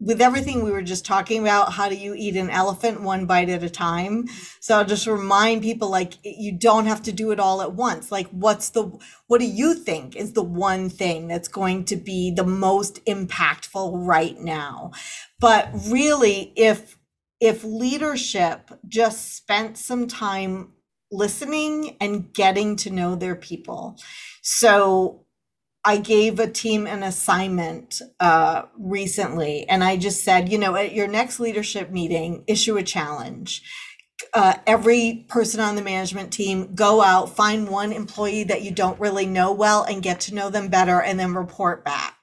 with 0.00 0.20
everything 0.20 0.64
we 0.64 0.72
were 0.72 0.82
just 0.82 1.06
talking 1.06 1.40
about, 1.40 1.72
how 1.72 1.88
do 1.88 1.94
you 1.94 2.14
eat 2.14 2.36
an 2.36 2.50
elephant 2.50 3.00
one 3.00 3.26
bite 3.26 3.48
at 3.48 3.62
a 3.62 3.70
time? 3.70 4.26
So 4.60 4.76
I'll 4.76 4.84
just 4.84 5.06
remind 5.06 5.62
people 5.62 5.88
like 5.88 6.14
you 6.22 6.52
don't 6.52 6.86
have 6.86 7.02
to 7.04 7.12
do 7.12 7.30
it 7.30 7.40
all 7.40 7.62
at 7.62 7.72
once. 7.72 8.10
Like 8.10 8.28
what's 8.28 8.70
the 8.70 8.90
what 9.28 9.40
do 9.40 9.46
you 9.46 9.74
think 9.74 10.16
is 10.16 10.32
the 10.32 10.42
one 10.42 10.90
thing 10.90 11.28
that's 11.28 11.48
going 11.48 11.84
to 11.86 11.96
be 11.96 12.30
the 12.30 12.44
most 12.44 13.04
impactful 13.06 14.06
right 14.06 14.38
now? 14.38 14.90
But 15.40 15.70
really 15.88 16.52
if 16.56 16.98
if 17.40 17.62
leadership 17.64 18.70
just 18.88 19.36
spent 19.36 19.78
some 19.78 20.06
time 20.08 20.72
listening 21.10 21.96
and 22.00 22.32
getting 22.32 22.76
to 22.76 22.90
know 22.90 23.14
their 23.14 23.36
people. 23.36 23.96
So 24.42 25.23
I 25.84 25.98
gave 25.98 26.38
a 26.38 26.50
team 26.50 26.86
an 26.86 27.02
assignment 27.02 28.00
uh, 28.18 28.62
recently, 28.78 29.68
and 29.68 29.84
I 29.84 29.96
just 29.96 30.24
said, 30.24 30.50
you 30.50 30.58
know, 30.58 30.76
at 30.76 30.94
your 30.94 31.08
next 31.08 31.40
leadership 31.40 31.90
meeting, 31.90 32.42
issue 32.46 32.76
a 32.76 32.82
challenge. 32.82 33.62
Uh, 34.32 34.54
every 34.66 35.26
person 35.28 35.60
on 35.60 35.76
the 35.76 35.82
management 35.82 36.32
team 36.32 36.74
go 36.74 37.02
out, 37.02 37.36
find 37.36 37.68
one 37.68 37.92
employee 37.92 38.44
that 38.44 38.62
you 38.62 38.70
don't 38.70 38.98
really 38.98 39.26
know 39.26 39.52
well, 39.52 39.82
and 39.84 40.02
get 40.02 40.20
to 40.20 40.34
know 40.34 40.48
them 40.48 40.68
better, 40.68 41.02
and 41.02 41.20
then 41.20 41.34
report 41.34 41.84
back. 41.84 42.16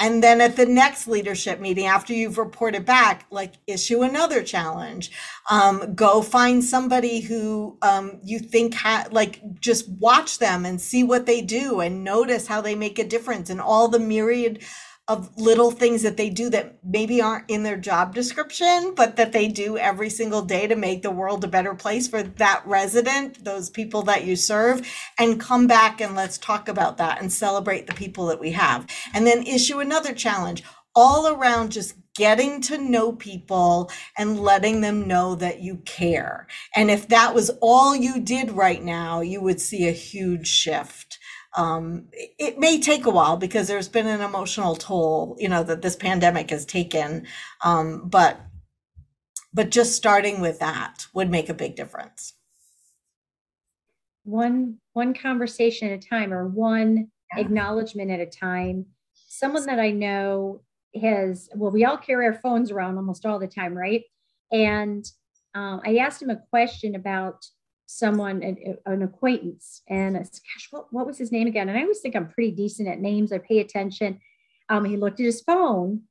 And 0.00 0.22
then 0.24 0.40
at 0.40 0.56
the 0.56 0.66
next 0.66 1.08
leadership 1.08 1.60
meeting, 1.60 1.86
after 1.86 2.14
you've 2.14 2.38
reported 2.38 2.86
back, 2.86 3.26
like 3.30 3.54
issue 3.66 4.02
another 4.02 4.42
challenge. 4.42 5.12
Um, 5.50 5.94
go 5.94 6.22
find 6.22 6.64
somebody 6.64 7.20
who 7.20 7.78
um, 7.82 8.20
you 8.24 8.38
think 8.38 8.74
ha- 8.74 9.06
like 9.12 9.40
just 9.60 9.88
watch 9.88 10.38
them 10.38 10.64
and 10.64 10.80
see 10.80 11.04
what 11.04 11.26
they 11.26 11.42
do 11.42 11.80
and 11.80 12.04
notice 12.04 12.46
how 12.46 12.60
they 12.60 12.74
make 12.74 12.98
a 12.98 13.04
difference 13.04 13.50
and 13.50 13.60
all 13.60 13.88
the 13.88 13.98
myriad 14.00 14.62
of 15.10 15.36
little 15.36 15.72
things 15.72 16.02
that 16.02 16.16
they 16.16 16.30
do 16.30 16.48
that 16.48 16.78
maybe 16.84 17.20
aren't 17.20 17.50
in 17.50 17.64
their 17.64 17.76
job 17.76 18.14
description, 18.14 18.94
but 18.94 19.16
that 19.16 19.32
they 19.32 19.48
do 19.48 19.76
every 19.76 20.08
single 20.08 20.40
day 20.40 20.68
to 20.68 20.76
make 20.76 21.02
the 21.02 21.10
world 21.10 21.42
a 21.42 21.48
better 21.48 21.74
place 21.74 22.06
for 22.06 22.22
that 22.22 22.62
resident, 22.64 23.44
those 23.44 23.68
people 23.68 24.02
that 24.02 24.24
you 24.24 24.36
serve, 24.36 24.88
and 25.18 25.40
come 25.40 25.66
back 25.66 26.00
and 26.00 26.14
let's 26.14 26.38
talk 26.38 26.68
about 26.68 26.96
that 26.98 27.20
and 27.20 27.32
celebrate 27.32 27.88
the 27.88 27.94
people 27.94 28.26
that 28.26 28.38
we 28.38 28.52
have. 28.52 28.86
And 29.12 29.26
then 29.26 29.42
issue 29.42 29.80
another 29.80 30.12
challenge 30.12 30.62
all 30.94 31.26
around 31.26 31.72
just 31.72 31.96
getting 32.14 32.60
to 32.60 32.78
know 32.78 33.12
people 33.12 33.90
and 34.16 34.38
letting 34.38 34.80
them 34.80 35.08
know 35.08 35.34
that 35.34 35.60
you 35.60 35.78
care. 35.78 36.46
And 36.76 36.88
if 36.88 37.08
that 37.08 37.34
was 37.34 37.50
all 37.60 37.96
you 37.96 38.20
did 38.20 38.52
right 38.52 38.82
now, 38.82 39.22
you 39.22 39.40
would 39.40 39.60
see 39.60 39.88
a 39.88 39.92
huge 39.92 40.46
shift 40.46 41.18
um, 41.56 42.06
it 42.12 42.58
may 42.58 42.80
take 42.80 43.06
a 43.06 43.10
while 43.10 43.36
because 43.36 43.66
there's 43.66 43.88
been 43.88 44.06
an 44.06 44.20
emotional 44.20 44.76
toll, 44.76 45.36
you 45.38 45.48
know, 45.48 45.62
that 45.64 45.82
this 45.82 45.96
pandemic 45.96 46.50
has 46.50 46.64
taken. 46.64 47.26
Um, 47.64 48.08
but 48.08 48.40
but 49.52 49.70
just 49.70 49.96
starting 49.96 50.40
with 50.40 50.60
that 50.60 51.06
would 51.12 51.28
make 51.28 51.48
a 51.48 51.54
big 51.54 51.74
difference. 51.74 52.34
One 54.24 54.78
one 54.92 55.14
conversation 55.14 55.90
at 55.90 56.04
a 56.04 56.08
time, 56.08 56.32
or 56.32 56.46
one 56.46 57.08
yeah. 57.34 57.40
acknowledgement 57.40 58.10
at 58.10 58.20
a 58.20 58.26
time. 58.26 58.86
Someone 59.14 59.66
that 59.66 59.80
I 59.80 59.90
know 59.90 60.62
has 61.00 61.48
well, 61.54 61.72
we 61.72 61.84
all 61.84 61.96
carry 61.96 62.26
our 62.26 62.34
phones 62.34 62.70
around 62.70 62.96
almost 62.96 63.26
all 63.26 63.40
the 63.40 63.48
time, 63.48 63.76
right? 63.76 64.02
And 64.52 65.04
um, 65.54 65.80
I 65.84 65.96
asked 65.96 66.22
him 66.22 66.30
a 66.30 66.42
question 66.50 66.94
about 66.94 67.44
someone, 67.90 68.42
an, 68.42 68.76
an 68.86 69.02
acquaintance, 69.02 69.82
and 69.88 70.16
I 70.16 70.22
said, 70.22 70.40
gosh, 70.54 70.68
what, 70.70 70.92
what 70.92 71.06
was 71.06 71.18
his 71.18 71.32
name 71.32 71.48
again? 71.48 71.68
And 71.68 71.76
I 71.76 71.82
always 71.82 72.00
think 72.00 72.14
I'm 72.14 72.28
pretty 72.28 72.52
decent 72.52 72.88
at 72.88 73.00
names. 73.00 73.32
I 73.32 73.38
pay 73.38 73.58
attention. 73.58 74.20
Um, 74.68 74.84
he 74.84 74.96
looked 74.96 75.18
at 75.18 75.26
his 75.26 75.40
phone 75.40 76.02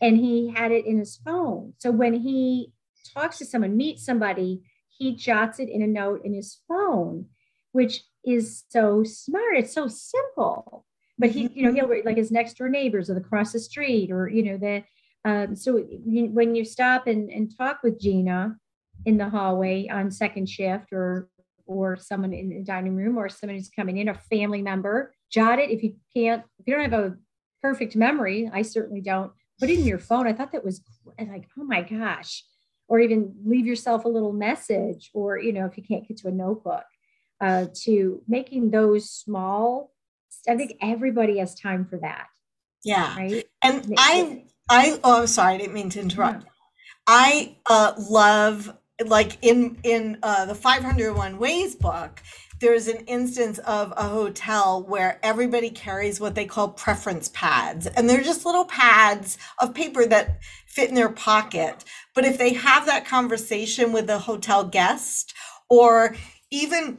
and 0.00 0.16
he 0.16 0.50
had 0.50 0.72
it 0.72 0.84
in 0.84 0.98
his 0.98 1.16
phone. 1.24 1.74
So 1.78 1.92
when 1.92 2.14
he 2.14 2.72
talks 3.14 3.38
to 3.38 3.44
someone, 3.44 3.76
meets 3.76 4.04
somebody, 4.04 4.62
he 4.88 5.14
jots 5.14 5.60
it 5.60 5.68
in 5.68 5.82
a 5.82 5.86
note 5.86 6.22
in 6.24 6.34
his 6.34 6.58
phone, 6.66 7.26
which 7.70 8.02
is 8.24 8.64
so 8.68 9.04
smart. 9.04 9.56
It's 9.56 9.72
so 9.72 9.86
simple. 9.86 10.84
But 11.18 11.30
he, 11.30 11.48
you 11.54 11.62
know, 11.62 11.72
he'll 11.72 12.04
like 12.04 12.16
his 12.16 12.32
next 12.32 12.54
door 12.54 12.68
neighbors 12.68 13.08
or 13.08 13.14
the 13.14 13.20
across 13.20 13.52
the 13.52 13.60
street, 13.60 14.10
or 14.10 14.28
you 14.28 14.42
know, 14.42 14.56
the 14.56 14.82
um, 15.24 15.54
so 15.54 15.78
when 15.78 16.56
you 16.56 16.64
stop 16.64 17.06
and, 17.06 17.30
and 17.30 17.56
talk 17.56 17.84
with 17.84 18.00
Gina, 18.00 18.56
in 19.04 19.16
the 19.16 19.28
hallway 19.28 19.88
on 19.88 20.10
second 20.10 20.48
shift 20.48 20.92
or 20.92 21.28
or 21.66 21.96
someone 21.96 22.32
in 22.32 22.50
the 22.50 22.62
dining 22.62 22.94
room 22.96 23.16
or 23.16 23.28
someone 23.28 23.56
who's 23.56 23.70
coming 23.70 23.98
in, 23.98 24.08
a 24.08 24.14
family 24.14 24.62
member. 24.62 25.14
Jot 25.30 25.58
it 25.58 25.70
if 25.70 25.82
you 25.82 25.94
can't, 26.14 26.42
if 26.58 26.66
you 26.66 26.74
don't 26.74 26.90
have 26.90 26.92
a 26.92 27.16
perfect 27.62 27.96
memory, 27.96 28.50
I 28.52 28.62
certainly 28.62 29.00
don't, 29.00 29.32
put 29.58 29.70
it 29.70 29.78
in 29.78 29.86
your 29.86 29.98
phone. 29.98 30.26
I 30.26 30.32
thought 30.32 30.52
that 30.52 30.64
was 30.64 30.82
like, 31.18 31.46
oh 31.58 31.64
my 31.64 31.82
gosh. 31.82 32.44
Or 32.88 32.98
even 32.98 33.34
leave 33.44 33.64
yourself 33.64 34.04
a 34.04 34.08
little 34.08 34.32
message, 34.32 35.10
or 35.14 35.38
you 35.38 35.52
know, 35.52 35.64
if 35.66 35.78
you 35.78 35.82
can't 35.82 36.06
get 36.06 36.18
to 36.18 36.28
a 36.28 36.32
notebook, 36.32 36.84
uh, 37.40 37.66
to 37.84 38.22
making 38.28 38.70
those 38.70 39.08
small. 39.08 39.92
I 40.48 40.56
think 40.56 40.74
everybody 40.82 41.38
has 41.38 41.54
time 41.54 41.86
for 41.86 41.98
that. 41.98 42.26
Yeah. 42.84 43.16
Right. 43.16 43.44
And 43.62 43.94
I, 43.96 44.44
I, 44.68 44.98
oh, 45.04 45.20
I'm 45.20 45.26
sorry, 45.26 45.54
I 45.54 45.58
didn't 45.58 45.74
mean 45.74 45.88
to 45.90 46.00
interrupt. 46.00 46.44
I 47.06 47.56
uh, 47.70 47.94
love 48.10 48.76
like 49.08 49.38
in 49.42 49.78
in 49.82 50.18
uh, 50.22 50.46
the 50.46 50.54
501 50.54 51.38
ways 51.38 51.74
book 51.74 52.22
there's 52.62 52.86
an 52.86 53.04
instance 53.06 53.58
of 53.58 53.92
a 53.96 54.04
hotel 54.04 54.84
where 54.84 55.18
everybody 55.24 55.68
carries 55.68 56.20
what 56.20 56.36
they 56.36 56.46
call 56.46 56.68
preference 56.68 57.28
pads. 57.30 57.88
And 57.88 58.08
they're 58.08 58.22
just 58.22 58.46
little 58.46 58.64
pads 58.64 59.36
of 59.58 59.74
paper 59.74 60.06
that 60.06 60.38
fit 60.68 60.88
in 60.88 60.94
their 60.94 61.08
pocket. 61.08 61.84
But 62.14 62.24
if 62.24 62.38
they 62.38 62.52
have 62.52 62.86
that 62.86 63.04
conversation 63.04 63.92
with 63.92 64.08
a 64.08 64.20
hotel 64.20 64.62
guest 64.62 65.34
or 65.68 66.14
even 66.52 66.98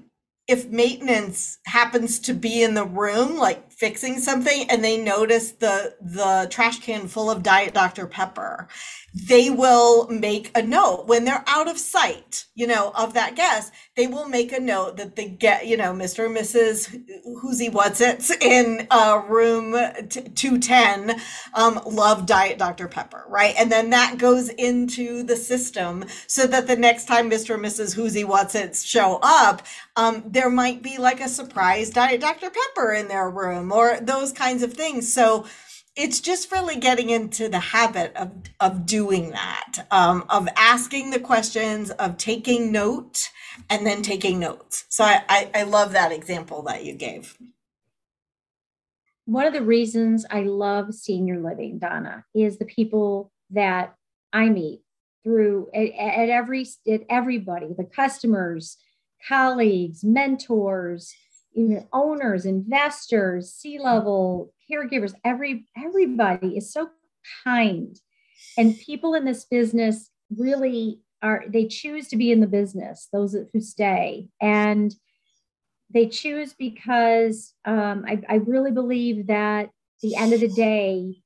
if 0.50 0.67
maintenance 0.67 1.60
happens 1.65 2.19
to 2.19 2.33
be 2.33 2.62
in 2.62 2.74
the 2.74 2.86
room 2.86 3.38
like 3.38 3.72
fixing 3.83 4.17
something 4.17 4.65
and 4.69 4.81
they 4.81 4.95
notice 4.97 5.51
the 5.51 5.93
the 6.01 6.47
trash 6.49 6.79
can 6.79 7.05
full 7.09 7.29
of 7.29 7.43
diet 7.43 7.73
dr 7.73 8.07
pepper 8.07 8.69
they 9.13 9.51
will 9.51 10.07
make 10.07 10.49
a 10.57 10.63
note 10.63 11.05
when 11.05 11.23
they're 11.23 11.43
out 11.47 11.67
of 11.69 11.77
sight, 11.77 12.45
you 12.55 12.65
know, 12.65 12.91
of 12.95 13.13
that 13.13 13.35
guest. 13.35 13.71
They 13.95 14.07
will 14.07 14.27
make 14.27 14.51
a 14.51 14.59
note 14.59 14.97
that 14.97 15.15
the 15.15 15.29
get, 15.29 15.67
you 15.67 15.77
know, 15.77 15.93
Mr. 15.93 16.25
and 16.25 16.35
Mrs. 16.35 17.03
Who's 17.41 17.63
What's 17.69 18.01
It's 18.01 18.31
in 18.31 18.87
uh, 18.89 19.21
room 19.27 19.75
t- 20.09 20.21
210 20.21 21.21
um, 21.53 21.79
love 21.85 22.25
Diet 22.25 22.57
Dr. 22.57 22.87
Pepper, 22.87 23.25
right? 23.29 23.53
And 23.57 23.71
then 23.71 23.91
that 23.91 24.17
goes 24.17 24.49
into 24.49 25.21
the 25.21 25.35
system 25.35 26.05
so 26.25 26.47
that 26.47 26.65
the 26.65 26.75
next 26.75 27.05
time 27.05 27.29
Mr. 27.29 27.53
and 27.53 27.63
Mrs. 27.63 27.93
Who's 27.93 28.21
What's 28.23 28.55
It's 28.55 28.83
show 28.83 29.19
up, 29.21 29.61
um, 29.95 30.23
there 30.25 30.49
might 30.49 30.81
be 30.81 30.97
like 30.97 31.21
a 31.21 31.29
surprise 31.29 31.91
Diet 31.91 32.19
Dr. 32.19 32.49
Pepper 32.49 32.93
in 32.93 33.07
their 33.09 33.29
room 33.29 33.71
or 33.73 33.99
those 33.99 34.31
kinds 34.31 34.63
of 34.63 34.73
things. 34.73 35.11
So, 35.11 35.45
it's 35.95 36.19
just 36.19 36.51
really 36.51 36.77
getting 36.77 37.11
into 37.11 37.47
the 37.49 37.59
habit 37.59 38.15
of 38.15 38.31
of 38.59 38.85
doing 38.85 39.29
that, 39.29 39.85
um, 39.91 40.25
of 40.29 40.47
asking 40.57 41.11
the 41.11 41.19
questions, 41.19 41.91
of 41.91 42.17
taking 42.17 42.71
note, 42.71 43.29
and 43.69 43.85
then 43.85 44.01
taking 44.01 44.39
notes. 44.39 44.85
So 44.89 45.03
I, 45.03 45.21
I, 45.29 45.51
I 45.53 45.63
love 45.63 45.93
that 45.93 46.11
example 46.11 46.63
that 46.63 46.83
you 46.83 46.93
gave. 46.93 47.37
One 49.25 49.45
of 49.45 49.53
the 49.53 49.61
reasons 49.61 50.25
I 50.29 50.41
love 50.41 50.93
senior 50.93 51.39
living, 51.39 51.79
Donna, 51.79 52.25
is 52.35 52.57
the 52.57 52.65
people 52.65 53.31
that 53.51 53.95
I 54.33 54.49
meet 54.49 54.81
through 55.23 55.69
at, 55.73 55.93
at 55.93 56.29
every 56.29 56.67
at 56.91 57.01
everybody, 57.09 57.67
the 57.77 57.85
customers, 57.85 58.77
colleagues, 59.27 60.03
mentors, 60.03 61.13
even 61.55 61.88
owners, 61.93 62.45
investors, 62.45 63.53
C-level 63.53 64.53
caregivers, 64.69 65.13
every 65.24 65.65
everybody 65.77 66.57
is 66.57 66.72
so 66.72 66.89
kind. 67.43 68.00
And 68.57 68.77
people 68.79 69.13
in 69.13 69.25
this 69.25 69.45
business 69.45 70.10
really 70.36 71.00
are 71.22 71.43
they 71.48 71.67
choose 71.67 72.07
to 72.10 72.17
be 72.17 72.31
in 72.31 72.39
the 72.39 72.48
business, 72.48 73.07
those 73.12 73.36
who 73.53 73.62
stay. 73.62 74.29
And 74.41 74.93
they 75.93 76.07
choose 76.07 76.53
because 76.53 77.53
um, 77.65 78.03
I, 78.07 78.22
I 78.27 78.36
really 78.36 78.72
believe 78.72 79.27
that 79.27 79.69
the 80.01 80.15
end 80.15 80.33
of 80.33 80.41
the 80.41 80.50
day, 80.50 81.22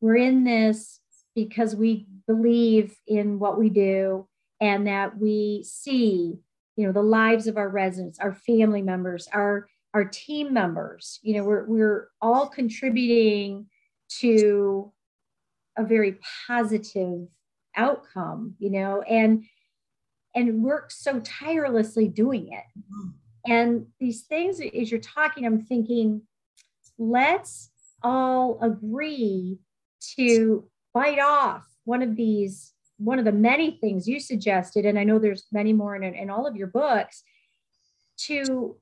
we're 0.00 0.16
in 0.16 0.44
this 0.44 1.00
because 1.34 1.74
we 1.74 2.06
believe 2.26 2.94
in 3.06 3.38
what 3.38 3.58
we 3.58 3.70
do 3.70 4.28
and 4.60 4.86
that 4.86 5.18
we 5.18 5.64
see 5.66 6.38
you 6.76 6.86
know 6.86 6.92
the 6.92 7.02
lives 7.02 7.46
of 7.46 7.56
our 7.56 7.68
residents 7.68 8.18
our 8.18 8.32
family 8.32 8.82
members 8.82 9.28
our 9.32 9.66
our 9.94 10.04
team 10.04 10.52
members. 10.52 11.18
You 11.22 11.36
know 11.36 11.44
we're 11.44 11.64
we're 11.66 12.08
all 12.20 12.48
contributing 12.48 13.66
to 14.20 14.92
a 15.76 15.84
very 15.84 16.18
positive 16.46 17.28
outcome 17.76 18.54
you 18.58 18.70
know 18.70 19.02
and 19.02 19.44
and 20.34 20.62
work 20.62 20.90
so 20.90 21.20
tirelessly 21.20 22.08
doing 22.08 22.52
it. 22.52 22.64
And 23.46 23.86
these 23.98 24.22
things 24.22 24.60
as 24.60 24.90
you're 24.90 25.00
talking 25.00 25.44
i'm 25.44 25.62
thinking 25.62 26.22
let's 26.96 27.70
all 28.02 28.58
agree 28.62 29.58
to 30.16 30.64
bite 30.94 31.18
off 31.18 31.66
one 31.84 32.02
of 32.02 32.16
these 32.16 32.72
one 33.04 33.18
of 33.18 33.24
the 33.24 33.32
many 33.32 33.78
things 33.80 34.06
you 34.06 34.20
suggested 34.20 34.84
and 34.84 34.98
i 34.98 35.04
know 35.04 35.18
there's 35.18 35.44
many 35.52 35.72
more 35.72 35.96
in, 35.96 36.02
in 36.02 36.30
all 36.30 36.46
of 36.46 36.56
your 36.56 36.68
books 36.68 37.22
to 38.16 38.76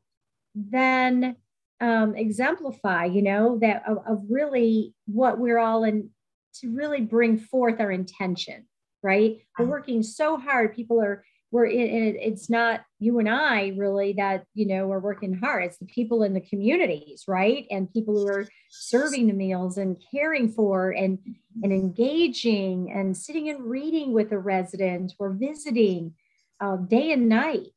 then 0.54 1.36
um, 1.80 2.14
exemplify 2.14 3.04
you 3.04 3.22
know 3.22 3.58
that 3.60 3.82
of, 3.88 3.98
of 4.06 4.22
really 4.28 4.94
what 5.06 5.38
we're 5.38 5.58
all 5.58 5.84
in 5.84 6.10
to 6.54 6.70
really 6.74 7.00
bring 7.00 7.38
forth 7.38 7.80
our 7.80 7.90
intention 7.90 8.66
right 9.02 9.38
we're 9.58 9.64
uh-huh. 9.64 9.70
working 9.70 10.02
so 10.02 10.36
hard 10.36 10.74
people 10.74 11.00
are 11.00 11.24
we're 11.52 11.66
in, 11.66 12.16
it's 12.20 12.48
not 12.48 12.82
you 13.00 13.18
and 13.18 13.28
I 13.28 13.72
really 13.76 14.12
that 14.14 14.44
you 14.54 14.66
know 14.66 14.90
are 14.92 15.00
working 15.00 15.34
hard. 15.34 15.64
It's 15.64 15.78
the 15.78 15.86
people 15.86 16.22
in 16.22 16.32
the 16.32 16.40
communities, 16.40 17.24
right? 17.26 17.66
And 17.70 17.92
people 17.92 18.14
who 18.14 18.28
are 18.28 18.46
serving 18.70 19.26
the 19.26 19.32
meals 19.32 19.76
and 19.76 19.96
caring 20.10 20.50
for 20.50 20.90
and 20.90 21.18
and 21.62 21.72
engaging 21.72 22.92
and 22.92 23.16
sitting 23.16 23.48
and 23.48 23.64
reading 23.64 24.12
with 24.12 24.32
a 24.32 24.38
resident 24.38 25.12
or 25.18 25.30
visiting 25.30 26.14
uh, 26.60 26.76
day 26.76 27.12
and 27.12 27.28
night. 27.28 27.68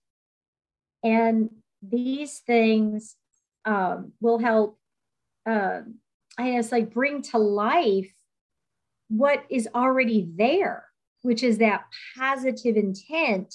And 1.04 1.50
these 1.82 2.40
things 2.40 3.16
um, 3.66 4.14
will 4.22 4.40
help. 4.40 4.78
Uh, 5.46 5.82
I 6.38 6.52
guess 6.52 6.72
like 6.72 6.94
bring 6.94 7.22
to 7.24 7.38
life 7.38 8.12
what 9.10 9.44
is 9.50 9.68
already 9.76 10.28
there 10.36 10.86
which 11.24 11.42
is 11.42 11.58
that 11.58 11.86
positive 12.16 12.76
intent, 12.78 13.54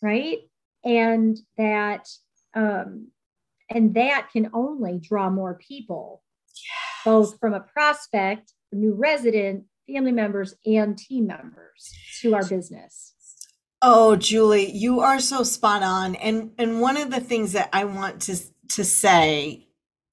right? 0.00 0.38
And 0.84 1.36
that 1.58 2.08
um, 2.54 3.08
and 3.68 3.94
that 3.94 4.28
can 4.32 4.50
only 4.54 5.00
draw 5.00 5.28
more 5.28 5.54
people, 5.54 6.22
yes. 6.54 7.04
both 7.04 7.40
from 7.40 7.52
a 7.52 7.60
prospect, 7.60 8.52
a 8.72 8.76
new 8.76 8.94
resident, 8.94 9.64
family 9.88 10.12
members, 10.12 10.54
and 10.64 10.96
team 10.96 11.26
members 11.26 11.92
to 12.20 12.34
our 12.34 12.46
business. 12.46 13.14
Oh, 13.82 14.16
Julie, 14.16 14.70
you 14.70 15.00
are 15.00 15.20
so 15.20 15.42
spot 15.42 15.82
on. 15.82 16.14
And 16.16 16.52
and 16.58 16.80
one 16.80 16.96
of 16.96 17.10
the 17.10 17.20
things 17.20 17.52
that 17.52 17.68
I 17.72 17.84
want 17.84 18.22
to 18.22 18.36
to 18.70 18.84
say 18.84 19.65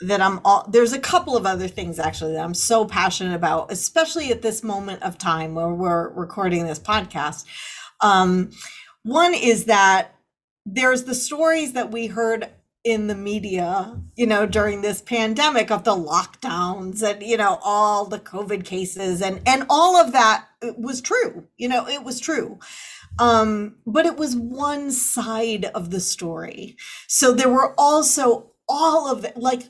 that 0.08 0.22
I'm 0.22 0.40
all 0.46 0.68
there's 0.70 0.94
a 0.94 1.00
couple 1.00 1.36
of 1.38 1.46
other 1.46 1.68
things 1.68 2.00
actually 2.00 2.34
that 2.34 2.44
I'm 2.44 2.54
so 2.54 2.86
passionate 2.86 3.36
about, 3.36 3.72
especially 3.72 4.32
at 4.32 4.42
this 4.42 4.64
moment 4.64 5.02
of 5.04 5.18
time 5.18 5.56
where 5.56 5.70
we're 5.70 6.10
recording 6.10 6.66
this 6.66 6.80
podcast. 6.80 7.46
Um, 8.02 8.52
one 9.04 9.34
is 9.34 9.66
that 9.66 10.16
there's 10.66 11.04
the 11.04 11.16
stories 11.16 11.74
that 11.74 11.92
we 11.92 12.08
heard 12.08 12.50
in 12.84 13.08
the 13.08 13.16
media, 13.16 13.98
you 14.16 14.28
know, 14.28 14.46
during 14.46 14.82
this 14.82 15.02
pandemic 15.02 15.72
of 15.72 15.86
the 15.86 15.96
lockdowns 15.96 17.02
and 17.02 17.24
you 17.24 17.38
know 17.38 17.60
all 17.64 18.06
the 18.06 18.20
COVID 18.20 18.66
cases 18.66 19.22
and 19.22 19.42
and 19.48 19.66
all 19.70 19.96
of 19.96 20.12
that 20.12 20.46
was 20.78 21.02
true. 21.02 21.48
You 21.58 21.70
know, 21.70 21.88
it 21.88 22.04
was 22.04 22.20
true. 22.20 22.60
Um, 23.20 23.76
but 23.86 24.06
it 24.06 24.18
was 24.18 24.36
one 24.36 24.92
side 24.92 25.66
of 25.66 25.92
the 25.92 26.00
story. 26.00 26.78
So 27.08 27.32
there 27.32 27.50
were 27.50 27.76
also 27.78 28.53
all 28.74 29.08
of 29.12 29.26
like 29.36 29.70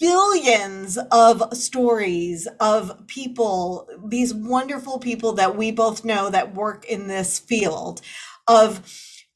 billions 0.00 0.98
of 1.12 1.42
stories 1.54 2.48
of 2.60 3.06
people, 3.06 3.86
these 4.06 4.32
wonderful 4.32 4.98
people 4.98 5.34
that 5.34 5.56
we 5.56 5.70
both 5.70 6.04
know 6.04 6.30
that 6.30 6.54
work 6.54 6.86
in 6.86 7.08
this 7.08 7.38
field 7.38 8.00
of 8.48 8.80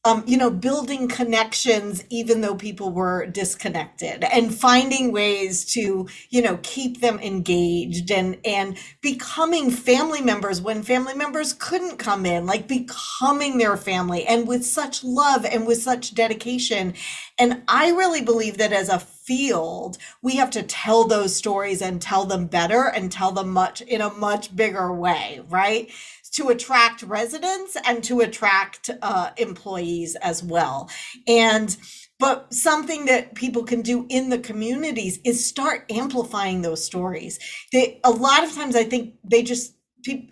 um, 0.05 0.25
you 0.27 0.37
know, 0.37 0.51
building 0.51 1.07
connections 1.07 2.05
even 2.11 2.41
though 2.41 2.57
people 2.57 2.91
were 2.91 3.27
disconnected 3.27 4.25
and 4.25 4.53
finding 4.53 5.13
ways 5.13 5.65
to, 5.65 6.09
you 6.31 6.43
know, 6.43 6.59
keep 6.65 7.01
them 7.01 7.21
engaged 7.21 8.11
and, 8.11 8.37
and 8.45 8.77
becoming 9.01 9.71
family 9.71 10.21
members 10.21 10.61
when 10.61 10.83
family 10.83 11.15
members 11.15 11.53
couldn't 11.53 11.99
come 11.99 12.27
in, 12.27 12.47
like 12.47 12.67
becoming 12.67 13.59
their 13.59 13.77
family 13.77 14.27
and 14.27 14.49
with 14.49 14.67
such 14.67 15.05
love 15.05 15.45
and 15.45 15.69
with 15.69 15.81
such 15.81 16.15
dedication. 16.15 16.95
And 17.39 17.63
I 17.69 17.91
really 17.91 18.23
believe 18.23 18.59
that 18.59 18.73
as 18.73 18.89
a 18.89 18.99
field, 18.99 19.99
we 20.21 20.37
have 20.37 20.51
to 20.51 20.65
tell 20.65 21.05
those 21.07 21.35
stories 21.37 21.81
and 21.81 22.03
tell 22.03 22.25
them 22.25 22.47
better 22.47 22.89
and 22.89 23.11
tell 23.11 23.31
them 23.31 23.51
much 23.51 23.81
in 23.83 24.01
a 24.01 24.11
much 24.11 24.55
bigger 24.55 24.93
way, 24.93 25.41
right? 25.49 25.91
To 26.33 26.49
attract 26.49 27.03
residents 27.03 27.77
and 27.87 28.03
to 28.05 28.21
attract 28.21 28.91
uh, 29.03 29.31
employees 29.37 30.17
as 30.17 30.43
well. 30.43 30.91
And 31.27 31.77
but 32.19 32.55
something 32.55 33.07
that 33.07 33.35
people 33.35 33.65
can 33.65 33.83
do 33.83 34.07
in 34.09 34.29
the 34.29 34.39
communities 34.39 35.19
is 35.25 35.45
start 35.45 35.91
amplifying 35.91 36.63
those 36.63 36.85
stories. 36.85 37.39
They 37.73 38.01
a 38.05 38.11
lot 38.11 38.45
of 38.45 38.55
times 38.55 38.77
I 38.77 38.85
think 38.85 39.15
they 39.25 39.43
just 39.43 39.75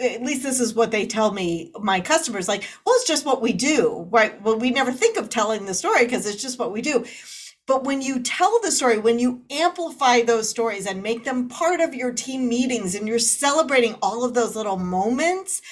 at 0.00 0.22
least 0.22 0.42
this 0.42 0.58
is 0.58 0.74
what 0.74 0.90
they 0.90 1.06
tell 1.06 1.30
me 1.30 1.70
my 1.78 2.00
customers 2.00 2.48
like 2.48 2.64
well 2.84 2.96
it's 2.96 3.06
just 3.06 3.24
what 3.24 3.40
we 3.40 3.52
do 3.52 4.08
right 4.10 4.42
well 4.42 4.58
we 4.58 4.68
never 4.68 4.90
think 4.90 5.16
of 5.16 5.28
telling 5.28 5.64
the 5.64 5.74
story 5.74 6.04
because 6.04 6.26
it's 6.26 6.42
just 6.42 6.58
what 6.58 6.72
we 6.72 6.82
do 6.82 7.04
but 7.70 7.84
when 7.84 8.02
you 8.02 8.18
tell 8.18 8.58
the 8.62 8.72
story, 8.72 8.98
when 8.98 9.20
you 9.20 9.42
amplify 9.48 10.22
those 10.22 10.48
stories 10.48 10.86
and 10.86 11.04
make 11.04 11.22
them 11.22 11.48
part 11.48 11.80
of 11.80 11.94
your 11.94 12.12
team 12.12 12.48
meetings 12.48 12.96
and 12.96 13.06
you're 13.06 13.20
celebrating 13.20 13.94
all 14.02 14.24
of 14.24 14.34
those 14.34 14.56
little 14.56 14.76
moments, 14.76 15.62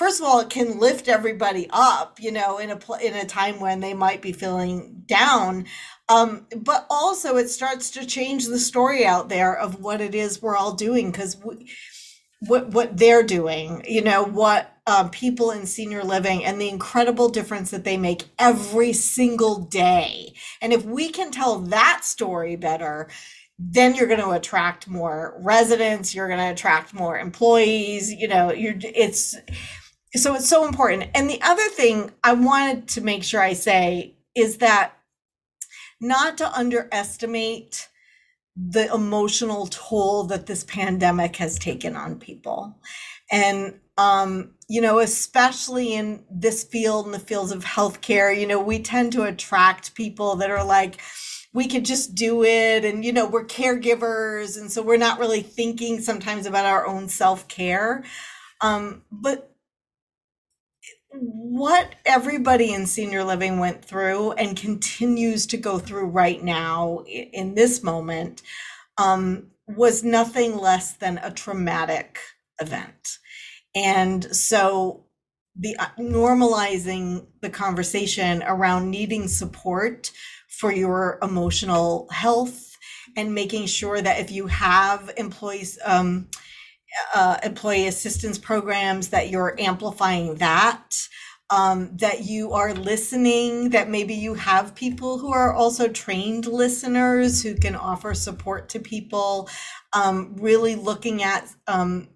first 0.00 0.18
of 0.18 0.26
all, 0.26 0.40
it 0.40 0.48
can 0.48 0.78
lift 0.80 1.08
everybody 1.08 1.68
up, 1.68 2.18
you 2.18 2.32
know, 2.32 2.56
in 2.56 2.70
a 2.70 2.78
in 3.02 3.14
a 3.14 3.26
time 3.26 3.60
when 3.60 3.80
they 3.80 3.92
might 3.92 4.22
be 4.22 4.32
feeling 4.32 5.02
down. 5.04 5.66
Um, 6.08 6.46
but 6.56 6.86
also, 6.88 7.36
it 7.36 7.50
starts 7.50 7.90
to 7.90 8.06
change 8.06 8.46
the 8.46 8.58
story 8.58 9.04
out 9.04 9.28
there 9.28 9.54
of 9.54 9.82
what 9.82 10.00
it 10.00 10.14
is 10.14 10.40
we're 10.40 10.56
all 10.56 10.72
doing 10.72 11.10
because 11.10 11.36
what 11.36 12.70
what 12.70 12.96
they're 12.96 13.22
doing, 13.22 13.84
you 13.86 14.00
know, 14.00 14.24
what 14.24 14.74
um, 14.86 15.10
people 15.10 15.50
in 15.50 15.66
senior 15.66 16.02
living 16.02 16.46
and 16.46 16.58
the 16.58 16.70
incredible 16.70 17.28
difference 17.28 17.70
that 17.70 17.84
they 17.84 17.98
make 17.98 18.24
every 18.38 18.94
single 18.94 19.58
day. 19.58 20.32
And 20.62 20.72
if 20.72 20.82
we 20.82 21.10
can 21.10 21.30
tell 21.30 21.58
that 21.58 22.06
story 22.06 22.56
better, 22.56 23.10
then 23.58 23.94
you're 23.94 24.06
going 24.06 24.18
to 24.18 24.30
attract 24.30 24.88
more 24.88 25.38
residents 25.40 26.14
you're 26.14 26.28
going 26.28 26.40
to 26.40 26.50
attract 26.50 26.94
more 26.94 27.18
employees 27.18 28.10
you 28.10 28.26
know 28.26 28.50
you're 28.50 28.74
it's 28.78 29.36
so 30.14 30.34
it's 30.34 30.48
so 30.48 30.66
important. 30.66 31.10
And 31.14 31.28
the 31.28 31.40
other 31.42 31.68
thing 31.68 32.10
I 32.24 32.32
wanted 32.32 32.88
to 32.88 33.00
make 33.00 33.22
sure 33.22 33.40
I 33.40 33.52
say 33.52 34.14
is 34.34 34.58
that 34.58 34.92
not 36.00 36.38
to 36.38 36.52
underestimate 36.52 37.88
the 38.56 38.92
emotional 38.92 39.66
toll 39.68 40.24
that 40.24 40.46
this 40.46 40.64
pandemic 40.64 41.36
has 41.36 41.58
taken 41.58 41.96
on 41.96 42.18
people. 42.18 42.76
And, 43.30 43.78
um, 43.96 44.54
you 44.68 44.80
know, 44.80 44.98
especially 44.98 45.94
in 45.94 46.24
this 46.30 46.64
field, 46.64 47.06
in 47.06 47.12
the 47.12 47.18
fields 47.18 47.52
of 47.52 47.64
healthcare, 47.64 48.36
you 48.38 48.46
know, 48.46 48.60
we 48.60 48.80
tend 48.80 49.12
to 49.12 49.22
attract 49.22 49.94
people 49.94 50.36
that 50.36 50.50
are 50.50 50.64
like, 50.64 51.00
we 51.52 51.66
could 51.68 51.84
just 51.84 52.14
do 52.14 52.44
it 52.44 52.84
and 52.84 53.04
you 53.04 53.12
know 53.12 53.26
we're 53.26 53.44
caregivers 53.44 54.56
and 54.56 54.70
so 54.70 54.82
we're 54.82 54.96
not 54.96 55.18
really 55.18 55.42
thinking 55.42 56.00
sometimes 56.00 56.46
about 56.46 56.64
our 56.64 56.86
own 56.86 57.08
self-care 57.08 58.04
um, 58.60 59.02
but 59.10 59.52
what 61.12 61.94
everybody 62.06 62.72
in 62.72 62.86
senior 62.86 63.24
living 63.24 63.58
went 63.58 63.84
through 63.84 64.32
and 64.32 64.56
continues 64.56 65.46
to 65.46 65.56
go 65.56 65.78
through 65.78 66.06
right 66.06 66.42
now 66.42 67.00
in 67.06 67.54
this 67.54 67.82
moment 67.82 68.42
um, 68.96 69.48
was 69.66 70.04
nothing 70.04 70.56
less 70.56 70.94
than 70.94 71.18
a 71.18 71.30
traumatic 71.30 72.18
event. 72.60 73.18
And 73.74 74.24
so 74.34 75.04
the 75.56 75.76
uh, 75.78 75.88
normalizing 75.98 77.26
the 77.40 77.50
conversation 77.50 78.42
around 78.46 78.90
needing 78.90 79.26
support 79.28 80.12
for 80.48 80.72
your 80.72 81.18
emotional 81.22 82.08
health 82.10 82.76
and 83.16 83.34
making 83.34 83.66
sure 83.66 84.00
that 84.00 84.20
if 84.20 84.30
you 84.30 84.46
have 84.46 85.12
employees 85.16 85.78
um, 85.84 86.28
uh, 87.14 87.38
employee 87.42 87.86
assistance 87.86 88.38
programs 88.38 89.08
that 89.08 89.30
you're 89.30 89.54
amplifying 89.58 90.34
that 90.36 91.08
um, 91.50 91.96
that 91.96 92.24
you 92.24 92.52
are 92.52 92.72
listening 92.72 93.70
that 93.70 93.90
maybe 93.90 94.14
you 94.14 94.34
have 94.34 94.74
people 94.74 95.18
who 95.18 95.32
are 95.32 95.52
also 95.52 95.88
trained 95.88 96.46
listeners 96.46 97.42
who 97.42 97.56
can 97.56 97.74
offer 97.74 98.14
support 98.14 98.68
to 98.68 98.78
people 98.78 99.48
um, 99.92 100.36
really 100.36 100.76
looking 100.76 101.22
at 101.24 101.48
um, 101.66 102.08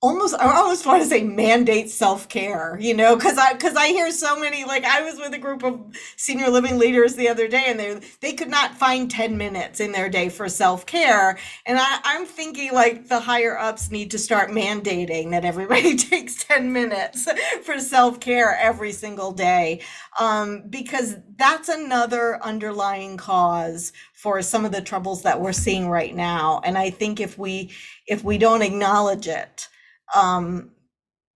almost 0.00 0.34
I 0.38 0.56
almost 0.56 0.86
want 0.86 1.02
to 1.02 1.08
say 1.08 1.24
mandate 1.24 1.90
self-care, 1.90 2.78
you 2.80 2.94
know, 2.94 3.16
because 3.16 3.36
I 3.36 3.54
because 3.54 3.74
I 3.74 3.88
hear 3.88 4.12
so 4.12 4.38
many 4.38 4.64
like 4.64 4.84
I 4.84 5.02
was 5.02 5.16
with 5.16 5.34
a 5.34 5.38
group 5.38 5.64
of 5.64 5.80
senior 6.16 6.50
living 6.50 6.78
leaders 6.78 7.16
the 7.16 7.28
other 7.28 7.48
day 7.48 7.64
and 7.66 7.80
they 7.80 8.00
they 8.20 8.32
could 8.32 8.48
not 8.48 8.76
find 8.76 9.10
10 9.10 9.36
minutes 9.36 9.80
in 9.80 9.90
their 9.90 10.08
day 10.08 10.28
for 10.28 10.48
self-care. 10.48 11.36
And 11.66 11.78
I, 11.80 11.98
I'm 12.04 12.26
thinking 12.26 12.72
like 12.72 13.08
the 13.08 13.18
higher 13.18 13.58
ups 13.58 13.90
need 13.90 14.12
to 14.12 14.18
start 14.18 14.50
mandating 14.50 15.30
that 15.32 15.44
everybody 15.44 15.96
takes 15.96 16.44
10 16.44 16.72
minutes 16.72 17.28
for 17.64 17.80
self-care 17.80 18.56
every 18.60 18.92
single 18.92 19.32
day. 19.32 19.80
Um, 20.20 20.62
because 20.70 21.16
that's 21.36 21.68
another 21.68 22.42
underlying 22.44 23.16
cause 23.16 23.92
for 24.12 24.42
some 24.42 24.64
of 24.64 24.72
the 24.72 24.80
troubles 24.80 25.22
that 25.22 25.40
we're 25.40 25.52
seeing 25.52 25.88
right 25.88 26.14
now. 26.14 26.60
And 26.64 26.78
I 26.78 26.90
think 26.90 27.20
if 27.20 27.36
we 27.36 27.72
if 28.06 28.22
we 28.22 28.38
don't 28.38 28.62
acknowledge 28.62 29.26
it, 29.26 29.68
um, 30.14 30.70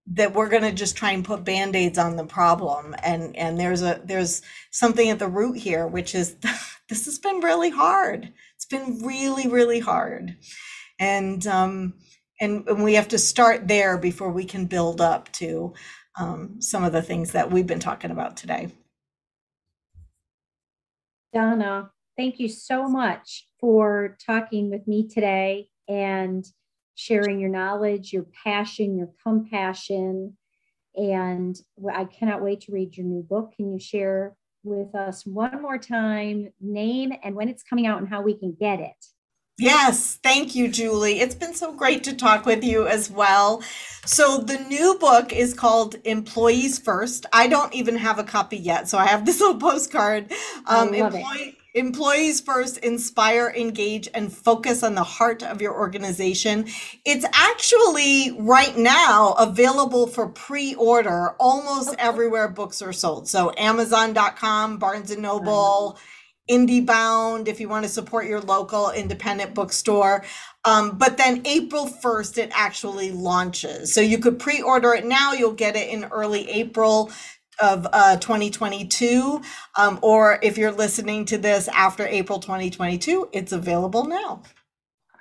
that 0.06 0.34
we're 0.34 0.48
going 0.48 0.62
to 0.62 0.72
just 0.72 0.96
try 0.96 1.12
and 1.12 1.24
put 1.24 1.44
band-aids 1.44 1.98
on 1.98 2.16
the 2.16 2.24
problem. 2.24 2.94
And 3.02 3.36
and 3.36 3.58
there's 3.58 3.82
a 3.82 4.00
there's 4.04 4.42
something 4.70 5.10
at 5.10 5.18
the 5.18 5.28
root 5.28 5.56
here 5.56 5.86
which 5.86 6.14
is 6.14 6.36
this 6.88 7.04
has 7.04 7.18
been 7.18 7.40
really 7.40 7.70
hard. 7.70 8.32
It's 8.56 8.66
been 8.66 9.00
really 9.04 9.48
really 9.48 9.80
hard. 9.80 10.36
And 10.98 11.46
um 11.46 11.94
and, 12.40 12.66
and 12.66 12.82
we 12.82 12.94
have 12.94 13.08
to 13.08 13.18
start 13.18 13.68
there 13.68 13.96
before 13.96 14.30
we 14.30 14.44
can 14.44 14.66
build 14.66 15.00
up 15.00 15.30
to 15.32 15.74
um, 16.18 16.60
some 16.60 16.82
of 16.82 16.92
the 16.92 17.02
things 17.02 17.32
that 17.32 17.52
we've 17.52 17.68
been 17.68 17.78
talking 17.78 18.10
about 18.10 18.36
today. 18.36 18.68
Donna 21.32 21.92
thank 22.16 22.38
you 22.38 22.48
so 22.48 22.88
much 22.88 23.46
for 23.60 24.16
talking 24.24 24.70
with 24.70 24.86
me 24.86 25.08
today. 25.08 25.68
And 25.88 26.44
sharing 26.94 27.40
your 27.40 27.50
knowledge, 27.50 28.12
your 28.12 28.26
passion, 28.44 28.96
your 28.96 29.10
compassion. 29.22 30.36
And 30.94 31.56
I 31.92 32.04
cannot 32.04 32.42
wait 32.42 32.62
to 32.62 32.72
read 32.72 32.96
your 32.96 33.06
new 33.06 33.22
book. 33.22 33.54
Can 33.56 33.72
you 33.72 33.80
share 33.80 34.36
with 34.64 34.94
us 34.94 35.26
one 35.26 35.60
more 35.60 35.78
time 35.78 36.52
name 36.60 37.12
and 37.22 37.34
when 37.34 37.48
it's 37.48 37.62
coming 37.62 37.86
out 37.86 37.98
and 37.98 38.08
how 38.08 38.22
we 38.22 38.34
can 38.34 38.52
get 38.58 38.80
it? 38.80 39.06
Yes, 39.58 40.18
thank 40.22 40.54
you, 40.54 40.66
Julie. 40.66 41.20
It's 41.20 41.34
been 41.34 41.54
so 41.54 41.72
great 41.72 42.02
to 42.04 42.14
talk 42.14 42.46
with 42.46 42.64
you 42.64 42.86
as 42.86 43.10
well. 43.10 43.62
So, 44.04 44.38
the 44.38 44.58
new 44.58 44.96
book 44.98 45.32
is 45.32 45.52
called 45.52 45.96
Employees 46.04 46.78
First. 46.78 47.26
I 47.32 47.48
don't 47.48 47.72
even 47.74 47.96
have 47.96 48.18
a 48.18 48.24
copy 48.24 48.56
yet, 48.56 48.88
so 48.88 48.98
I 48.98 49.06
have 49.06 49.26
this 49.26 49.40
little 49.40 49.58
postcard. 49.60 50.32
Um, 50.66 50.94
employee, 50.94 51.56
Employees 51.74 52.42
first 52.42 52.76
inspire, 52.78 53.50
engage, 53.56 54.06
and 54.12 54.30
focus 54.30 54.82
on 54.82 54.94
the 54.94 55.02
heart 55.02 55.42
of 55.42 55.62
your 55.62 55.72
organization. 55.72 56.66
It's 57.06 57.24
actually 57.32 58.36
right 58.38 58.76
now 58.76 59.32
available 59.38 60.06
for 60.06 60.28
pre 60.28 60.74
order 60.74 61.30
almost 61.40 61.94
everywhere 61.98 62.48
books 62.48 62.82
are 62.82 62.92
sold. 62.92 63.26
So, 63.26 63.54
Amazon.com, 63.56 64.76
Barnes 64.76 65.10
and 65.12 65.22
Noble, 65.22 65.98
IndieBound, 66.50 67.48
if 67.48 67.58
you 67.58 67.70
want 67.70 67.86
to 67.86 67.90
support 67.90 68.26
your 68.26 68.42
local 68.42 68.90
independent 68.90 69.54
bookstore. 69.54 70.24
Um, 70.66 70.98
but 70.98 71.16
then 71.16 71.40
April 71.46 71.86
1st, 71.86 72.36
it 72.36 72.50
actually 72.52 73.12
launches. 73.12 73.94
So, 73.94 74.02
you 74.02 74.18
could 74.18 74.38
pre 74.38 74.60
order 74.60 74.92
it 74.92 75.06
now, 75.06 75.32
you'll 75.32 75.52
get 75.52 75.76
it 75.76 75.88
in 75.88 76.04
early 76.04 76.50
April 76.50 77.10
of 77.60 77.86
uh, 77.92 78.16
2022. 78.16 79.40
Um, 79.76 79.98
or 80.02 80.38
if 80.42 80.58
you're 80.58 80.72
listening 80.72 81.24
to 81.26 81.38
this 81.38 81.68
after 81.68 82.06
April 82.06 82.38
2022, 82.38 83.28
it's 83.32 83.52
available 83.52 84.04
now. 84.04 84.42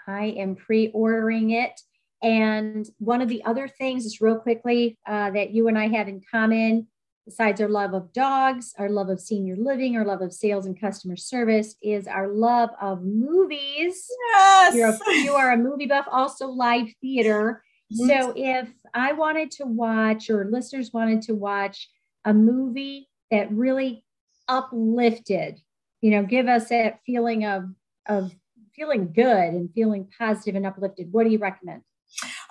I 0.07 0.27
am 0.37 0.55
pre 0.55 0.89
ordering 0.89 1.51
it. 1.51 1.79
And 2.23 2.87
one 2.99 3.21
of 3.21 3.29
the 3.29 3.43
other 3.45 3.67
things, 3.67 4.03
just 4.03 4.21
real 4.21 4.37
quickly, 4.37 4.97
uh, 5.07 5.31
that 5.31 5.51
you 5.51 5.67
and 5.67 5.77
I 5.77 5.87
have 5.87 6.07
in 6.07 6.21
common, 6.31 6.87
besides 7.25 7.59
our 7.61 7.69
love 7.69 7.93
of 7.93 8.13
dogs, 8.13 8.73
our 8.77 8.89
love 8.89 9.09
of 9.09 9.19
senior 9.19 9.55
living, 9.55 9.97
our 9.97 10.05
love 10.05 10.21
of 10.21 10.31
sales 10.31 10.67
and 10.67 10.79
customer 10.79 11.15
service, 11.15 11.75
is 11.81 12.07
our 12.07 12.27
love 12.27 12.69
of 12.79 13.01
movies. 13.03 14.07
Yes. 14.33 14.75
You're 14.75 14.89
a, 14.89 15.23
you 15.23 15.33
are 15.33 15.51
a 15.51 15.57
movie 15.57 15.87
buff, 15.87 16.05
also 16.11 16.47
live 16.47 16.89
theater. 17.01 17.63
So 17.93 18.33
if 18.37 18.69
I 18.93 19.11
wanted 19.11 19.51
to 19.51 19.65
watch, 19.65 20.29
or 20.29 20.45
listeners 20.45 20.93
wanted 20.93 21.23
to 21.23 21.35
watch 21.35 21.89
a 22.25 22.33
movie 22.33 23.09
that 23.29 23.51
really 23.51 24.03
uplifted, 24.47 25.59
you 26.01 26.11
know, 26.11 26.23
give 26.23 26.47
us 26.47 26.69
that 26.69 26.99
feeling 27.05 27.45
of 27.45 27.65
of 28.07 28.33
feeling 28.75 29.11
good 29.13 29.53
and 29.53 29.69
feeling 29.73 30.07
positive 30.17 30.55
and 30.55 30.65
uplifted. 30.65 31.11
What 31.11 31.23
do 31.23 31.29
you 31.29 31.37
recommend? 31.37 31.81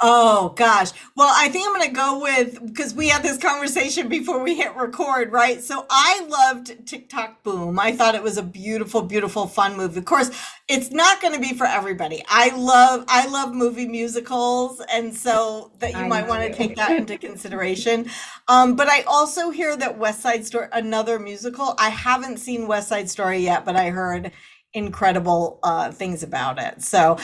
Oh 0.01 0.55
gosh. 0.57 0.91
Well, 1.15 1.33
I 1.35 1.49
think 1.49 1.67
I'm 1.67 1.75
going 1.75 1.89
to 1.89 1.95
go 1.95 2.21
with 2.21 2.67
because 2.67 2.95
we 2.95 3.09
had 3.09 3.23
this 3.23 3.37
conversation 3.37 4.09
before 4.09 4.43
we 4.43 4.55
hit 4.55 4.75
record, 4.75 5.31
right? 5.31 5.63
So 5.63 5.87
I 5.91 6.27
loved 6.27 6.87
Tick-Tock 6.87 7.43
Boom. 7.43 7.79
I 7.79 7.93
thought 7.93 8.15
it 8.15 8.23
was 8.23 8.39
a 8.39 8.43
beautiful, 8.43 9.03
beautiful, 9.03 9.47
fun 9.47 9.77
movie. 9.77 9.99
Of 9.99 10.07
course, 10.07 10.31
it's 10.69 10.91
not 10.91 11.21
going 11.21 11.35
to 11.35 11.41
be 11.41 11.55
for 11.55 11.67
everybody. 11.67 12.25
I 12.29 12.55
love, 12.57 13.05
I 13.09 13.27
love 13.27 13.55
movie 13.55 13.87
musicals, 13.87 14.81
and 14.93 15.15
so 15.15 15.71
that 15.81 15.93
you 15.93 15.99
I 15.99 16.09
might 16.09 16.27
want 16.27 16.43
to 16.45 16.53
take 16.53 16.77
that 16.77 16.93
into 16.93 17.19
consideration. 17.29 18.09
Um, 18.49 18.77
but 18.77 18.89
I 18.89 19.03
also 19.03 19.51
hear 19.51 19.77
that 19.77 19.99
West 19.99 20.23
Side 20.23 20.47
Story, 20.47 20.69
another 20.73 21.19
musical. 21.19 21.75
I 21.79 21.91
haven't 21.91 22.39
seen 22.39 22.67
West 22.67 22.89
Side 22.89 23.11
Story 23.11 23.39
yet, 23.39 23.65
but 23.65 23.77
I 23.77 23.91
heard 23.91 24.33
incredible 24.73 25.59
uh, 25.63 25.91
things 25.91 26.23
about 26.23 26.61
it. 26.61 26.83
So, 26.83 27.19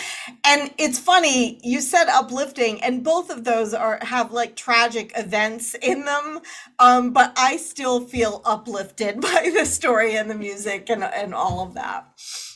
and 0.44 0.70
it's 0.78 0.98
funny 0.98 1.60
you 1.62 1.80
said 1.80 2.08
uplifting, 2.08 2.82
and 2.82 3.04
both 3.04 3.30
of 3.30 3.44
those 3.44 3.72
are 3.72 3.98
have 4.02 4.32
like 4.32 4.56
tragic 4.56 5.12
events 5.16 5.74
in 5.74 6.04
them. 6.04 6.40
Um, 6.78 7.12
but 7.12 7.32
I 7.36 7.56
still 7.56 8.00
feel 8.00 8.42
uplifted 8.44 9.20
by 9.20 9.50
the 9.54 9.64
story 9.64 10.16
and 10.16 10.30
the 10.30 10.34
music 10.34 10.90
and 10.90 11.04
and 11.04 11.34
all 11.34 11.60
of 11.60 11.74
that. 11.74 12.08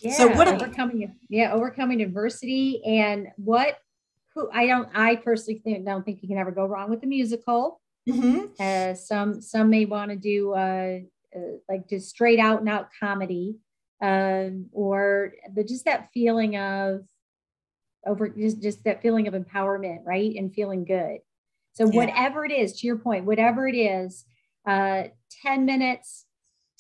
Yeah, 0.03 0.13
so 0.15 0.29
what 0.29 0.49
overcoming 0.49 1.15
yeah 1.29 1.53
overcoming 1.53 2.03
adversity 2.03 2.83
and 2.85 3.29
what 3.37 3.79
who 4.35 4.51
I 4.53 4.67
don't 4.67 4.89
I 4.95 5.17
personally 5.17 5.61
think, 5.63 5.85
don't 5.85 6.05
think 6.05 6.23
you 6.23 6.29
can 6.29 6.39
ever 6.39 6.53
go 6.53 6.67
wrong 6.67 6.91
with 6.91 7.03
a 7.05 7.07
musical. 7.07 7.81
Mm-hmm. 8.09 8.47
Uh, 8.59 8.95
some 8.95 9.41
some 9.41 9.71
may 9.71 9.85
want 9.85 10.11
to 10.11 10.17
do 10.17 10.53
uh, 10.53 10.99
uh, 11.37 11.41
like 11.69 11.89
just 11.89 12.09
straight 12.09 12.41
out 12.41 12.61
and 12.61 12.69
out 12.69 12.89
comedy 12.99 13.57
um, 14.01 14.67
or 14.73 15.35
the 15.55 15.65
just 15.65 15.85
that 15.85 16.09
feeling 16.13 16.57
of 16.57 17.03
over 18.07 18.29
just, 18.29 18.63
just 18.63 18.85
that 18.85 19.03
feeling 19.03 19.29
of 19.29 19.35
empowerment, 19.35 19.99
right? 20.05 20.35
And 20.35 20.53
feeling 20.53 20.85
good. 20.85 21.19
So 21.73 21.85
yeah. 21.85 21.97
whatever 21.97 22.45
it 22.45 22.53
is, 22.53 22.81
to 22.81 22.87
your 22.87 22.99
point, 22.99 23.27
whatever 23.27 23.69
it 23.69 23.77
is, 23.77 24.25
uh, 24.67 25.05
10 25.43 25.65
minutes, 25.65 26.25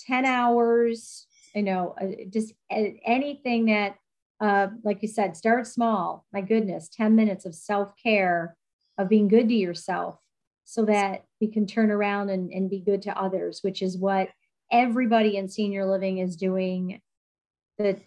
10 0.06 0.24
hours, 0.24 1.26
you 1.54 1.62
know, 1.62 1.94
uh, 2.00 2.24
just 2.30 2.54
anything 2.70 3.66
that, 3.66 3.96
uh, 4.40 4.68
like 4.82 5.02
you 5.02 5.08
said, 5.08 5.36
start 5.36 5.66
small. 5.66 6.26
My 6.32 6.40
goodness, 6.40 6.88
10 6.88 7.14
minutes 7.14 7.44
of 7.44 7.54
self-care, 7.54 8.56
of 8.98 9.08
being 9.08 9.28
good 9.28 9.48
to 9.48 9.54
yourself 9.54 10.18
so 10.64 10.84
that 10.84 11.24
we 11.40 11.48
can 11.48 11.66
turn 11.66 11.90
around 11.90 12.30
and, 12.30 12.52
and 12.52 12.70
be 12.70 12.80
good 12.80 13.02
to 13.02 13.18
others, 13.18 13.60
which 13.62 13.82
is 13.82 13.96
what 13.96 14.28
everybody 14.70 15.36
in 15.36 15.48
senior 15.48 15.84
living 15.84 16.18
is 16.18 16.36
doing 16.36 17.00
the 17.82 17.98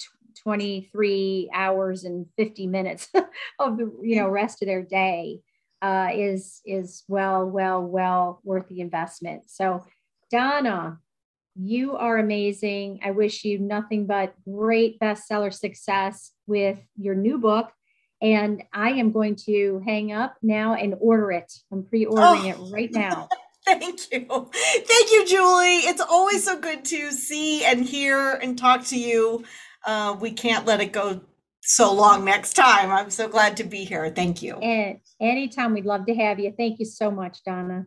23 0.43 1.49
hours 1.53 2.03
and 2.03 2.25
50 2.37 2.67
minutes 2.67 3.09
of 3.59 3.77
the 3.77 3.91
you 4.01 4.15
know 4.17 4.27
rest 4.27 4.61
of 4.61 4.67
their 4.67 4.81
day 4.81 5.41
uh, 5.81 6.09
is 6.13 6.61
is 6.65 7.03
well 7.07 7.45
well 7.45 7.81
well 7.81 8.39
worth 8.43 8.67
the 8.67 8.81
investment 8.81 9.43
so 9.47 9.85
donna 10.31 10.99
You 11.55 11.95
are 11.97 12.17
amazing. 12.17 12.99
I 13.05 13.11
wish 13.11 13.45
you 13.45 13.59
nothing 13.59 14.07
but 14.07 14.33
great 14.43 14.99
bestseller 14.99 15.53
success 15.53 16.31
with 16.47 16.79
your 16.97 17.13
new 17.15 17.37
book. 17.37 17.71
And 18.21 18.63
I 18.73 18.91
am 18.91 19.11
going 19.11 19.35
to 19.45 19.81
hang 19.85 20.11
up 20.11 20.35
now 20.41 20.73
and 20.73 20.95
order 20.99 21.31
it. 21.31 21.51
I'm 21.71 21.83
pre 21.83 22.05
ordering 22.05 22.53
oh. 22.53 22.67
it 22.67 22.73
right 22.73 22.91
now. 22.91 23.27
Thank 23.65 24.11
you. 24.11 24.49
Thank 24.53 25.11
you, 25.11 25.25
Julie. 25.25 25.79
It's 25.87 26.01
always 26.01 26.43
so 26.43 26.59
good 26.59 26.83
to 26.85 27.11
see 27.11 27.63
and 27.63 27.85
hear 27.85 28.33
and 28.33 28.57
talk 28.57 28.83
to 28.85 28.99
you. 28.99 29.45
Uh, 29.85 30.17
we 30.19 30.31
can't 30.31 30.65
let 30.65 30.81
it 30.81 30.91
go 30.91 31.21
so 31.61 31.93
long 31.93 32.25
next 32.25 32.53
time. 32.53 32.91
I'm 32.91 33.09
so 33.09 33.29
glad 33.29 33.55
to 33.57 33.63
be 33.63 33.85
here. 33.85 34.09
Thank 34.09 34.41
you. 34.41 34.55
And 34.55 34.99
anytime 35.21 35.73
we'd 35.73 35.85
love 35.85 36.05
to 36.07 36.15
have 36.15 36.39
you. 36.39 36.53
Thank 36.57 36.79
you 36.79 36.85
so 36.85 37.09
much, 37.09 37.39
Donna. 37.45 37.85